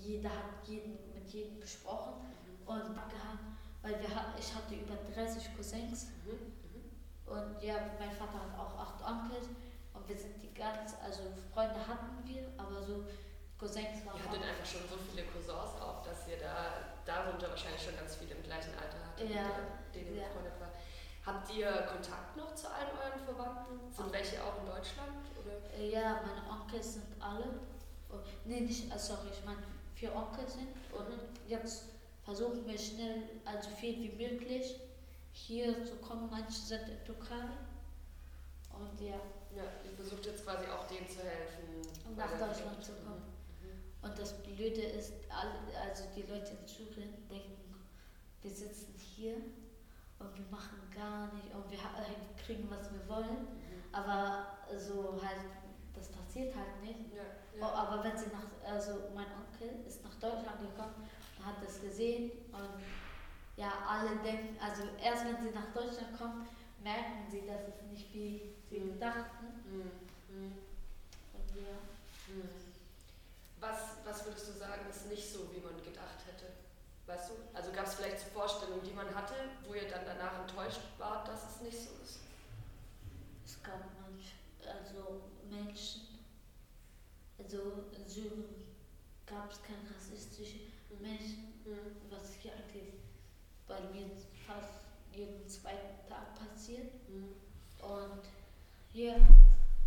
[0.00, 2.66] jeder hat jeden, mit jedem besprochen mhm.
[2.66, 3.44] und gehabt,
[3.82, 4.08] weil wir,
[4.38, 6.08] ich hatte über 30 Cousins.
[6.24, 6.32] Mhm.
[6.32, 6.84] mhm.
[7.26, 9.46] Und ja, mein Vater hat auch acht Onkels.
[10.06, 13.04] Wir sind die ganz, also Freunde hatten wir, aber so
[13.58, 17.82] Cousins waren Ihr hattet einfach schon so viele Cousins auch, dass ihr da darunter wahrscheinlich
[17.82, 19.50] schon ganz viele im gleichen Alter hattet, ja.
[19.94, 20.28] denen ihr ja.
[20.28, 20.70] befreundet war.
[21.24, 23.90] Habt ihr Kontakt noch zu allen euren Verwandten?
[23.90, 25.24] Sind welche auch in Deutschland?
[25.40, 25.82] Oder?
[25.82, 27.46] Ja, meine Onkels sind alle.
[28.10, 29.62] Oh, nee, nicht, äh, sorry, ich meine,
[29.94, 30.68] vier Onkel sind.
[30.92, 31.48] Und mhm.
[31.48, 31.84] jetzt
[32.24, 34.80] versuchen wir schnell, also viel wie möglich,
[35.32, 36.28] hier zu kommen.
[36.30, 37.48] Manche sind in Türkei.
[38.70, 39.16] Und ja.
[39.56, 41.62] Ja, ihr versucht jetzt quasi auch denen zu helfen.
[42.08, 43.22] Um nach Deutschland zu kommen.
[43.62, 44.08] Mhm.
[44.08, 47.74] Und das Blöde ist, also die Leute in Syrien denken,
[48.42, 49.36] wir sitzen hier
[50.18, 53.46] und wir machen gar nicht und wir äh, kriegen, was wir wollen.
[53.46, 53.84] Mhm.
[53.92, 55.40] Aber so halt,
[55.94, 57.14] das passiert halt nicht.
[57.14, 57.22] Ja,
[57.58, 57.66] ja.
[57.66, 61.80] Oh, aber wenn sie nach, also mein Onkel ist nach Deutschland gekommen und hat das
[61.80, 62.82] gesehen und
[63.56, 66.46] ja, alle denken, also erst wenn sie nach Deutschland kommen,
[66.84, 69.00] merken sie, dass es nicht wie sie mhm.
[69.00, 69.46] dachten.
[69.66, 69.90] Mhm.
[70.28, 70.52] mhm.
[71.32, 71.74] Und ja.
[72.28, 72.48] Mhm.
[73.58, 76.52] Was, was würdest du sagen, ist nicht so, wie man gedacht hätte?
[77.06, 77.34] Weißt du?
[77.54, 79.34] Also gab es vielleicht so Vorstellungen, die man hatte,
[79.66, 82.20] wo ihr dann danach enttäuscht wart, dass es nicht so ist?
[83.44, 86.20] Es gab manch, also Menschen,
[87.38, 88.74] also in Syrien
[89.26, 91.00] gab es keine rassistischen mhm.
[91.00, 91.96] Menschen, mhm.
[92.10, 92.92] was hier eigentlich
[93.66, 94.10] bei mir
[94.46, 94.83] fast
[95.16, 96.92] jeden zweiten Tag passiert.
[97.08, 97.34] Mhm.
[97.80, 98.22] Und
[98.92, 99.16] hier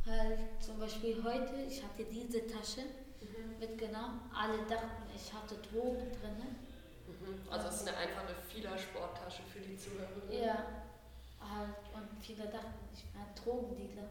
[0.05, 2.82] halt zum Beispiel heute, ich hatte diese Tasche
[3.21, 3.59] mhm.
[3.59, 6.38] mitgenommen, alle dachten, ich hatte Drogen drin.
[7.07, 7.51] Mhm.
[7.51, 10.32] Also es ist eine einfache Fiedersporttasche für die Zuhörer.
[10.32, 10.65] Ja,
[11.39, 14.07] halt, und viele dachten, ich bin ein Drogendealer.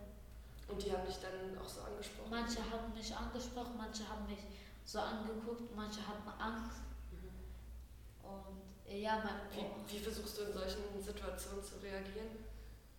[0.68, 2.30] Und die haben dich dann auch so angesprochen?
[2.30, 4.40] Manche haben mich angesprochen, manche haben mich
[4.84, 6.80] so angeguckt, manche hatten Angst.
[7.12, 8.28] Mhm.
[8.28, 9.40] Und ja, man.
[9.52, 12.44] Wie, wie, versuchst du in solchen Situationen zu reagieren?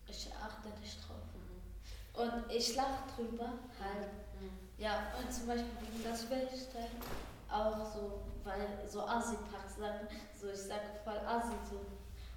[0.07, 1.17] Ich achte nicht drauf.
[2.13, 4.09] Und ich lache drüber halt.
[4.39, 4.49] Mhm.
[4.77, 6.89] Ja, und zum Beispiel gegen das Weltstein
[7.49, 10.07] auch so, weil so Asi-Packs sagen,
[10.39, 11.85] so ich sage voll Asi so.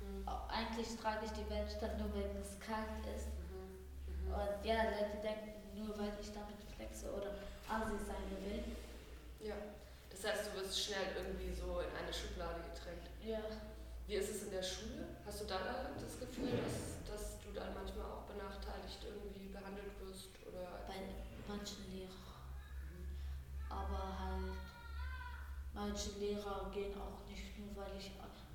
[0.04, 0.28] Mhm.
[0.48, 3.28] Eigentlich trage ich die Weltstadt nur, wenn es kalt ist.
[3.48, 4.28] Mhm.
[4.28, 4.34] Mhm.
[4.34, 7.32] Und ja, Leute denken nur, weil ich damit flexe oder
[7.68, 8.64] Asi sein will.
[9.40, 9.54] Ja,
[10.10, 12.79] das heißt, du wirst schnell irgendwie so in eine Schublade gedrängt.
[13.24, 13.40] Ja.
[14.06, 15.06] Wie ist es in der Schule?
[15.24, 15.58] Hast du da
[15.94, 20.30] das Gefühl, dass, dass du dann manchmal auch benachteiligt irgendwie behandelt wirst?
[20.48, 20.98] Oder Bei
[21.46, 22.10] manchen Lehrern.
[23.68, 24.60] Aber halt
[25.72, 28.10] Manche Lehrer gehen auch nicht nur, weil ich,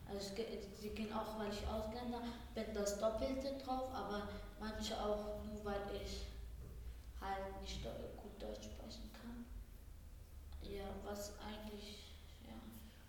[0.07, 0.35] also
[0.79, 2.21] sie gehen auch, weil ich Ausländer
[2.53, 4.27] bin, das Doppelte drauf, aber
[4.59, 6.27] manche auch nur, weil ich
[7.21, 9.45] halt nicht gut Deutsch sprechen kann.
[10.61, 12.04] Ja, was eigentlich.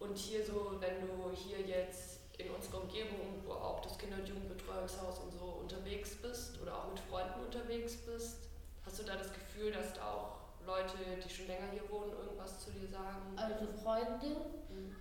[0.07, 4.29] Und hier so, wenn du hier jetzt in unserer Umgebung, wo auch das Kinder- und
[4.29, 8.49] Jugendbetreuungshaus und so unterwegs bist oder auch mit Freunden unterwegs bist,
[8.85, 12.65] hast du da das Gefühl, dass da auch Leute, die schon länger hier wohnen, irgendwas
[12.65, 13.37] zu dir sagen?
[13.37, 14.37] Also Freunde?
[14.69, 14.95] Mhm.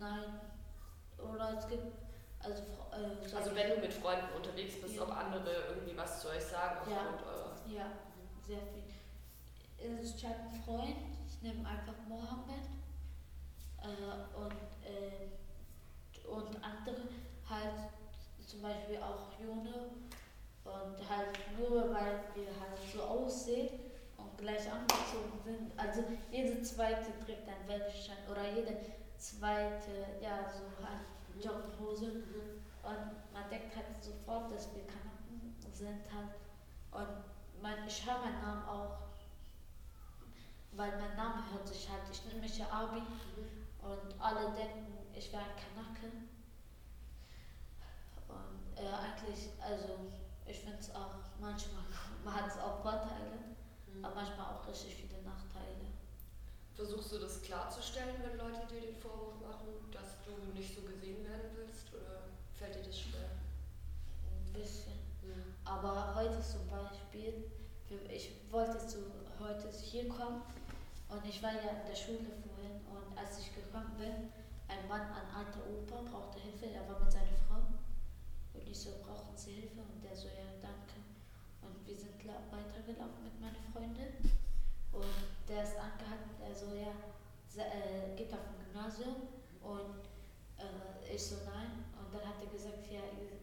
[0.00, 0.40] Nein.
[1.18, 1.84] Oder es gibt.
[2.42, 5.02] Also, äh, also wenn du mit Freunden unterwegs bist, ja.
[5.02, 7.18] ob andere irgendwie was zu euch sagen ja.
[7.26, 7.54] eurer.
[7.68, 7.92] Ja,
[8.46, 8.80] sehr viel.
[10.02, 10.96] Ich habe einen Freund,
[11.26, 12.64] ich nehme einfach Mohammed
[13.82, 14.52] äh, und,
[14.84, 17.02] äh, und andere
[17.48, 17.90] halt
[18.46, 19.90] zum Beispiel auch June
[20.64, 23.80] und halt nur weil wir halt so aussehen
[24.16, 25.72] und gleich angezogen sind.
[25.76, 28.76] Also jede zweite trägt ein Weltschein oder jede
[29.16, 31.06] zweite, ja, so halt
[31.42, 32.22] Jogginghose.
[32.82, 36.34] Und man denkt halt sofort, dass wir Kanaken sind halt.
[36.92, 38.98] Und mein, ich höre meinen Namen auch,
[40.72, 43.59] weil mein Name hört sich halt, ich nenne mich ja Abi mhm.
[43.82, 46.12] Und alle denken, ich wäre ein Kanake.
[48.28, 50.12] Und äh, eigentlich, also
[50.46, 51.82] ich finde es auch manchmal,
[52.24, 53.50] man hat es auch Vorteile
[53.94, 54.04] mhm.
[54.04, 55.90] aber manchmal auch richtig viele Nachteile.
[56.74, 61.24] Versuchst du das klarzustellen, wenn Leute dir den Vorwurf machen, dass du nicht so gesehen
[61.24, 62.24] werden willst oder
[62.54, 63.30] fällt dir das schwer?
[64.30, 64.94] Ein bisschen.
[65.22, 65.54] Mhm.
[65.64, 67.50] Aber heute zum Beispiel,
[68.08, 68.98] ich wollte zu,
[69.38, 70.42] heute hier kommen
[71.10, 74.30] und ich war ja in der Schule vorhin und als ich gekommen bin,
[74.68, 77.66] ein Mann, ein alter Opa, brauchte Hilfe, er war mit seiner Frau
[78.54, 79.80] und ich so, brauchen Sie Hilfe?
[79.80, 80.98] Und der so, ja, danke.
[81.62, 84.14] Und wir sind weitergelaufen mit meiner Freundin.
[84.92, 85.16] Und
[85.48, 86.94] der ist angehalten, der so, ja,
[87.62, 89.16] äh, geht auf dem Gymnasium.
[89.62, 90.02] Und
[90.58, 91.84] äh, ich so, nein.
[91.98, 93.38] Und dann hat er gesagt, ja, ihr,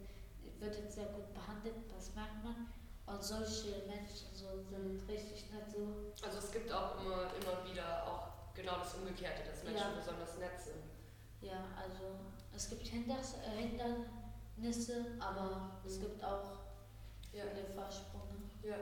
[0.59, 2.67] wird jetzt sehr gut behandelt, das merkt man.
[3.07, 6.11] Und solche Menschen so sind richtig nett so.
[6.25, 9.97] Also es gibt auch immer, immer wieder auch genau das Umgekehrte, dass Menschen ja.
[9.97, 10.83] besonders nett sind.
[11.41, 12.19] Ja, also
[12.53, 15.87] es gibt Hinders, äh, Hindernisse, aber mhm.
[15.87, 16.59] es gibt auch
[17.31, 17.43] ja.
[17.53, 18.43] viele Vorsprünge.
[18.61, 18.75] Ja.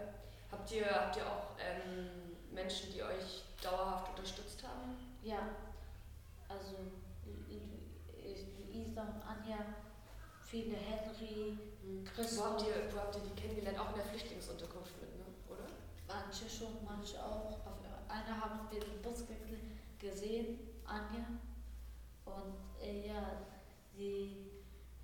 [0.51, 4.97] Habt ihr, habt ihr auch ähm, Menschen, die euch dauerhaft unterstützt haben?
[5.21, 5.49] Ja.
[6.49, 6.77] Also
[8.75, 9.57] Luisa und Anja,
[10.55, 12.05] viele Henry, mhm.
[12.05, 12.37] Chris.
[12.37, 13.77] Wo habt, ihr, wo habt ihr die kennengelernt?
[13.77, 15.25] Auch in der Flüchtlingsunterkunft mit, ne?
[15.49, 15.67] oder?
[16.07, 17.57] Manche schon, manche auch.
[18.07, 19.25] Einer haben wir den Bus
[19.99, 21.25] gesehen, Anja.
[22.23, 23.41] Und äh, ja,
[23.97, 24.51] sie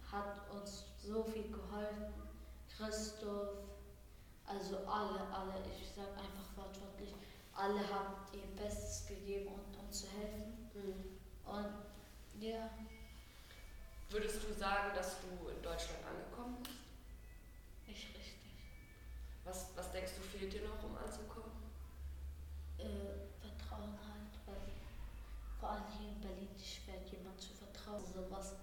[0.09, 2.13] hat uns so viel geholfen.
[2.77, 3.57] Christoph,
[4.45, 7.13] also alle, alle, ich sage einfach wortwörtlich,
[7.53, 10.69] alle haben ihr Bestes gegeben, um uns zu helfen.
[10.73, 11.51] Mhm.
[11.51, 12.69] Und ja.
[14.11, 16.75] Würdest du sagen, dass du in Deutschland angekommen bist?
[17.87, 18.51] Nicht richtig.
[19.45, 21.51] Was, was denkst du, fehlt dir noch, um anzukommen?
[22.77, 22.83] Äh,
[23.39, 24.61] Vertrauen halt, weil
[25.59, 28.03] vor allem hier in Berlin ist schwer, jemand zu vertrauen.
[28.05, 28.55] Sowas.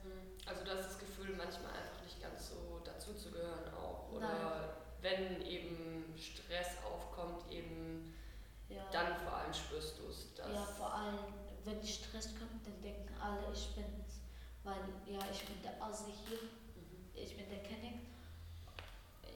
[0.44, 4.10] Also du hast das Gefühl, manchmal einfach nicht ganz so dazuzugehören auch.
[4.12, 4.68] Oder Nein.
[5.00, 8.14] wenn eben Stress aufkommt, eben
[8.68, 8.84] Ja.
[8.92, 10.26] dann vor allem spürst du es.
[10.36, 11.18] Ja, vor allem,
[11.64, 14.07] wenn Stress kommt, dann denken alle, ich bin's.
[14.68, 17.08] Weil, ja, ich bin der Assi hier, Mhm.
[17.14, 18.00] ich bin der Kenning.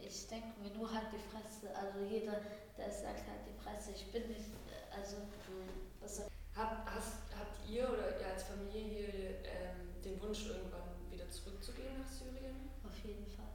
[0.07, 2.39] Ich denke mir nur halt die Fresse, also jeder,
[2.77, 4.51] der sagt halt die Fresse, ich bin nicht,
[4.95, 5.17] also,
[5.49, 6.29] Mhm.
[6.55, 11.99] Habt, hast, habt ihr oder ihr als Familie hier ähm, den Wunsch, irgendwann wieder zurückzugehen
[11.99, 12.69] nach Syrien?
[12.85, 13.47] auf jeden Fall.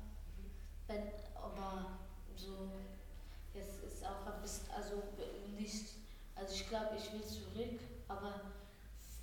[0.88, 1.99] Wenn, aber
[2.36, 2.71] so,
[3.53, 5.03] jetzt ist auch ein bisschen, also
[5.55, 5.89] nicht,
[6.36, 8.41] also ich glaube, ich will zurück, aber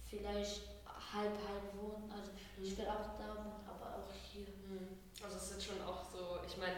[0.09, 0.63] vielleicht
[1.15, 4.47] halb, halb wohnen, also ich will auch da wohnen, aber auch hier.
[4.67, 4.99] Mhm.
[5.23, 6.77] Also es ist jetzt schon auch so, ich meine,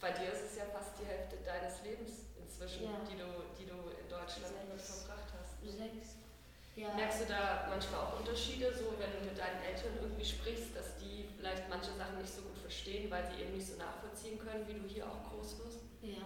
[0.00, 2.98] bei dir ist es ja fast die Hälfte deines Lebens inzwischen, Ja.
[3.08, 3.28] die, du,
[3.58, 5.06] die du in Deutschland Sechs.
[5.06, 5.62] verbracht hast.
[5.64, 6.18] Sechs.
[6.76, 6.92] Ja.
[6.92, 10.98] Merkst du da manchmal auch Unterschiede, so wenn du mit deinen Eltern irgendwie sprichst, dass
[11.00, 14.68] die vielleicht manche Sachen nicht so gut verstehen, weil sie eben nicht so nachvollziehen können,
[14.68, 15.80] wie du hier auch groß wirst?
[16.02, 16.20] Ja,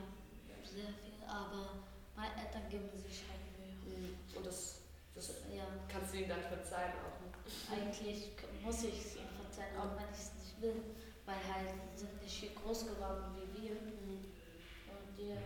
[0.66, 1.86] sehr viel, aber
[2.16, 3.38] meine Eltern geben sich halt
[3.86, 4.10] Mühe.
[4.34, 4.79] Und das,
[5.14, 7.20] das Ja, kannst du ihnen dann verzeihen auch.
[7.20, 7.30] Ne?
[7.72, 8.30] eigentlich
[8.64, 10.82] muss ich es ihnen verzeihen, auch wenn ich es nicht will,
[11.26, 13.72] weil halt sie sind nicht hier groß geworden wie wir.
[13.72, 15.36] Und ja,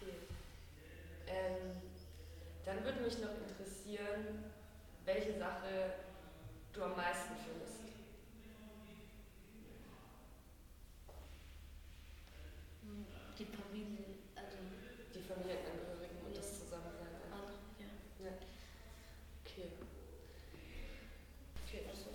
[0.00, 0.14] Okay.
[1.26, 1.80] Ähm,
[2.64, 4.50] dann würde mich noch interessieren,
[5.04, 5.94] welche Sache
[6.72, 7.80] du am meisten vermisst.
[12.82, 13.06] hm,
[13.38, 14.04] die Familie,
[14.34, 14.56] also
[15.14, 17.14] Die Familienangehörigen und das Zusammensein.
[17.30, 18.32] alle, ja.
[19.44, 19.70] Okay.
[21.66, 21.82] Okay.
[21.88, 22.10] Also,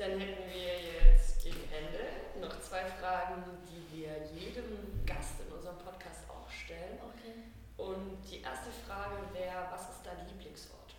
[0.00, 5.76] Dann hätten wir jetzt gegen Ende noch zwei Fragen, die wir jedem Gast in unserem
[5.76, 6.98] Podcast auch stellen.
[7.04, 7.52] okay.
[7.76, 10.94] Und die erste Frage wäre, was ist dein Lieblingsort?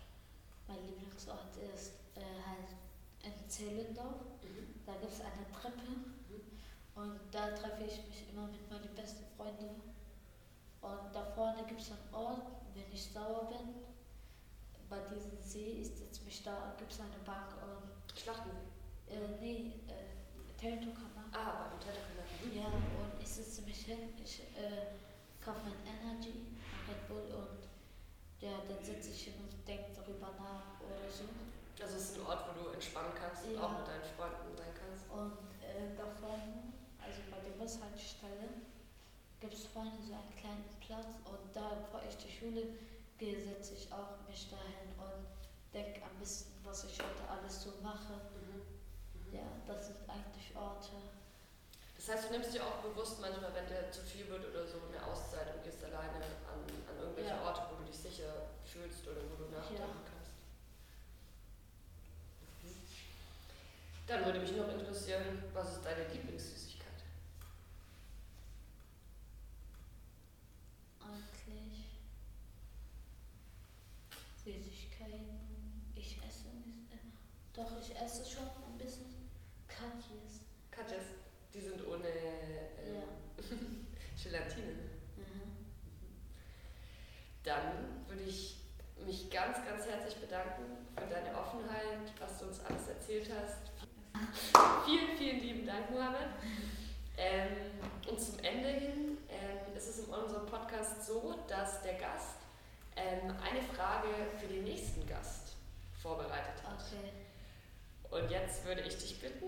[0.68, 2.70] Mein Lieblingsort ist äh, halt
[3.24, 4.22] in Zehlendorf.
[4.86, 5.82] Da gibt es eine Treppe
[6.94, 9.82] und da treffe ich mich immer mit meinen besten Freunden.
[10.80, 13.82] Und da vorne gibt es einen Ort, wenn ich sauer bin.
[14.88, 18.71] Bei diesem See ist jetzt mich da, gibt es eine Bank und Schlachtensee.
[19.12, 21.28] Äh, nee, äh, Teltow-Kanal.
[21.32, 22.26] Ah, beim Täterkanal.
[22.54, 24.98] Ja, und ich setze mich hin, ich äh,
[25.44, 26.46] kaufe mein Energy,
[26.88, 27.62] Red Bull und
[28.40, 31.24] ja, dann sitze ich hin und denke darüber nach oder so.
[31.82, 33.62] Also es ist ein Ort, wo du entspannen kannst und Ja.
[33.66, 35.06] auch mit deinen Freunden sein kannst.
[35.10, 38.48] Und äh, da vorne, also bei der Bushaltestelle,
[39.40, 42.78] gibt es vorne so einen kleinen Platz und da, bevor ich zur Schule
[43.18, 45.26] gehe, setze ich auch mich dahin und
[45.74, 48.20] denke ein bisschen, was ich heute alles so mache.
[49.32, 50.92] Ja, das sind eigentlich Orte.
[52.04, 54.78] Das heißt, du nimmst dir auch bewusst manchmal, wenn dir zu viel wird oder so,
[54.90, 56.16] eine Auszeit und gehst alleine
[56.50, 56.58] an,
[56.90, 57.42] an irgendwelche Ja.
[57.42, 60.32] Orte, wo du dich sicher fühlst oder wo du nachdenken kannst.
[62.64, 62.74] Mhm.
[64.08, 66.88] Dann würde mich noch interessieren, was ist deine Lieblingssüßigkeit?
[71.00, 71.86] Eigentlich
[74.44, 75.38] Süßigkeiten.
[75.94, 77.12] Ich esse nicht immer.
[77.54, 79.30] Doch, ich esse schon ein bisschen
[79.68, 80.40] Katjes.
[80.72, 81.04] Katjas,
[81.54, 83.02] die sind ohne ähm, Ja.
[84.22, 84.72] Gelatine.
[85.16, 85.66] Mhm.
[87.52, 88.56] Dann würde ich
[89.04, 90.62] mich ganz, ganz herzlich bedanken
[90.96, 93.70] für deine Offenheit, was du uns alles erzählt hast.
[94.86, 96.28] Vielen, vielen lieben Dank, Mohammed.
[97.18, 97.48] Ähm,
[98.08, 102.36] und zum Ende hin ähm, ist es in unserem Podcast so, dass der Gast
[102.96, 104.08] ähm, eine Frage
[104.40, 105.56] für den nächsten Gast
[106.00, 106.78] vorbereitet hat.
[106.90, 107.12] Okay.
[108.22, 109.46] Und jetzt würde ich dich bitten,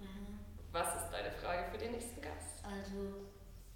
[0.00, 0.38] Mhm.
[0.72, 2.62] was ist deine Frage für den nächsten Gast?
[2.64, 3.28] Also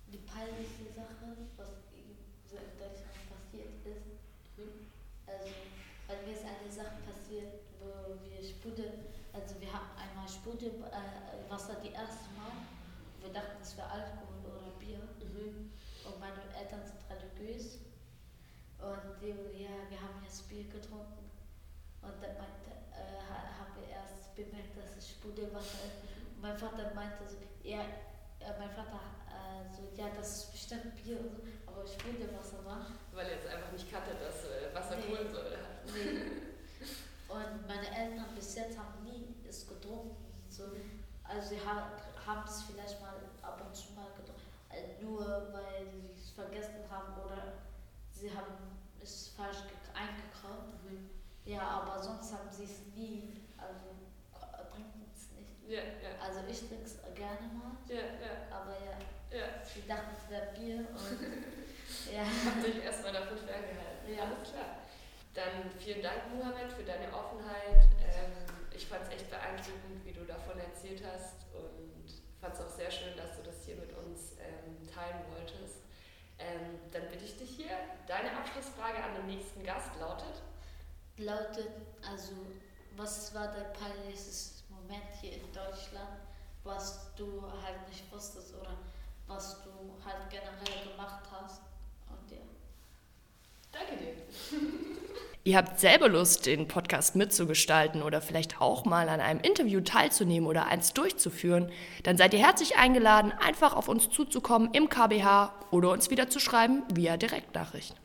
[0.08, 2.16] die peinlichste Sache, was ihm
[2.46, 4.58] so in Deutschland passiert ist.
[4.58, 4.90] Mhm.
[5.30, 5.52] Also,
[6.08, 8.92] weil mir ist eine Sache passiert, wo wir Spudel,
[9.32, 12.66] also wir haben einmal Sprudelwasser die erste Mal.
[13.22, 14.98] Wir dachten, es wäre Alkohol oder Bier.
[15.22, 15.70] Mhm.
[16.06, 17.78] Und meine Eltern sind religiös.
[18.80, 19.28] Und die,
[19.62, 21.30] ja, wir haben jetzt Bier getrunken.
[22.02, 26.00] Und dann meinte, äh, ha- haben wir erst bemerkt, dass es Sprudelwasser ist.
[26.34, 27.82] Und mein Vater meinte so, ja,
[28.40, 32.86] äh, mein Vater äh, so, ja, das ist bestimmt Bier und so, aber Sprudelwasser war.
[33.12, 35.12] Weil er jetzt einfach nicht kannte, dass äh, Wasser Nee.
[35.12, 35.79] Kohlensäure hat.
[35.94, 36.20] Nee.
[37.28, 40.16] Und meine Eltern bis jetzt haben nie es getrunken.
[40.48, 40.64] So.
[41.22, 41.90] Also sie ha
[42.26, 46.82] haben es vielleicht mal ab und zu mal getrunken, äh, nur weil sie es vergessen
[46.90, 47.54] haben oder
[48.12, 48.52] sie haben
[49.02, 50.74] es falsch ge- eingekauft.
[50.84, 51.08] Mhm.
[51.44, 53.94] Ja, aber sonst haben sie es nie Also
[54.72, 55.54] bringt uns nicht.
[55.68, 56.18] Ja, ja.
[56.20, 57.76] Also ich trinke es gerne mal.
[57.88, 58.34] Ja, ja.
[58.50, 59.46] Aber ja, ja.
[59.64, 61.18] ich dachte, es wäre Bier und
[62.12, 62.22] ja.
[62.24, 64.14] Hab dich erstmal davon ferngehalten.
[64.14, 64.24] Ja.
[64.24, 64.79] Alles klar.
[65.34, 67.86] Dann vielen Dank, Mohammed, für deine Offenheit.
[68.02, 68.32] Ähm,
[68.72, 72.10] ich fand es echt beeindruckend, wie du davon erzählt hast und
[72.40, 75.82] fand es auch sehr schön, dass du das hier mit uns ähm, teilen wolltest.
[76.38, 77.76] Ähm, dann bitte ich dich hier,
[78.06, 80.42] deine Abschlussfrage an den nächsten Gast lautet.
[81.18, 81.68] Lautet,
[82.10, 82.32] also,
[82.96, 86.18] was war dein peinlichstes Moment hier in Deutschland,
[86.64, 88.76] was du halt nicht wusstest oder
[89.26, 89.70] was du
[90.04, 91.62] halt generell gemacht hast?
[93.72, 94.58] Danke dir.
[95.42, 100.46] Ihr habt selber Lust, den Podcast mitzugestalten oder vielleicht auch mal an einem Interview teilzunehmen
[100.46, 105.92] oder eins durchzuführen, dann seid ihr herzlich eingeladen, einfach auf uns zuzukommen im KBH oder
[105.92, 107.96] uns wieder zu schreiben via Direktnachricht.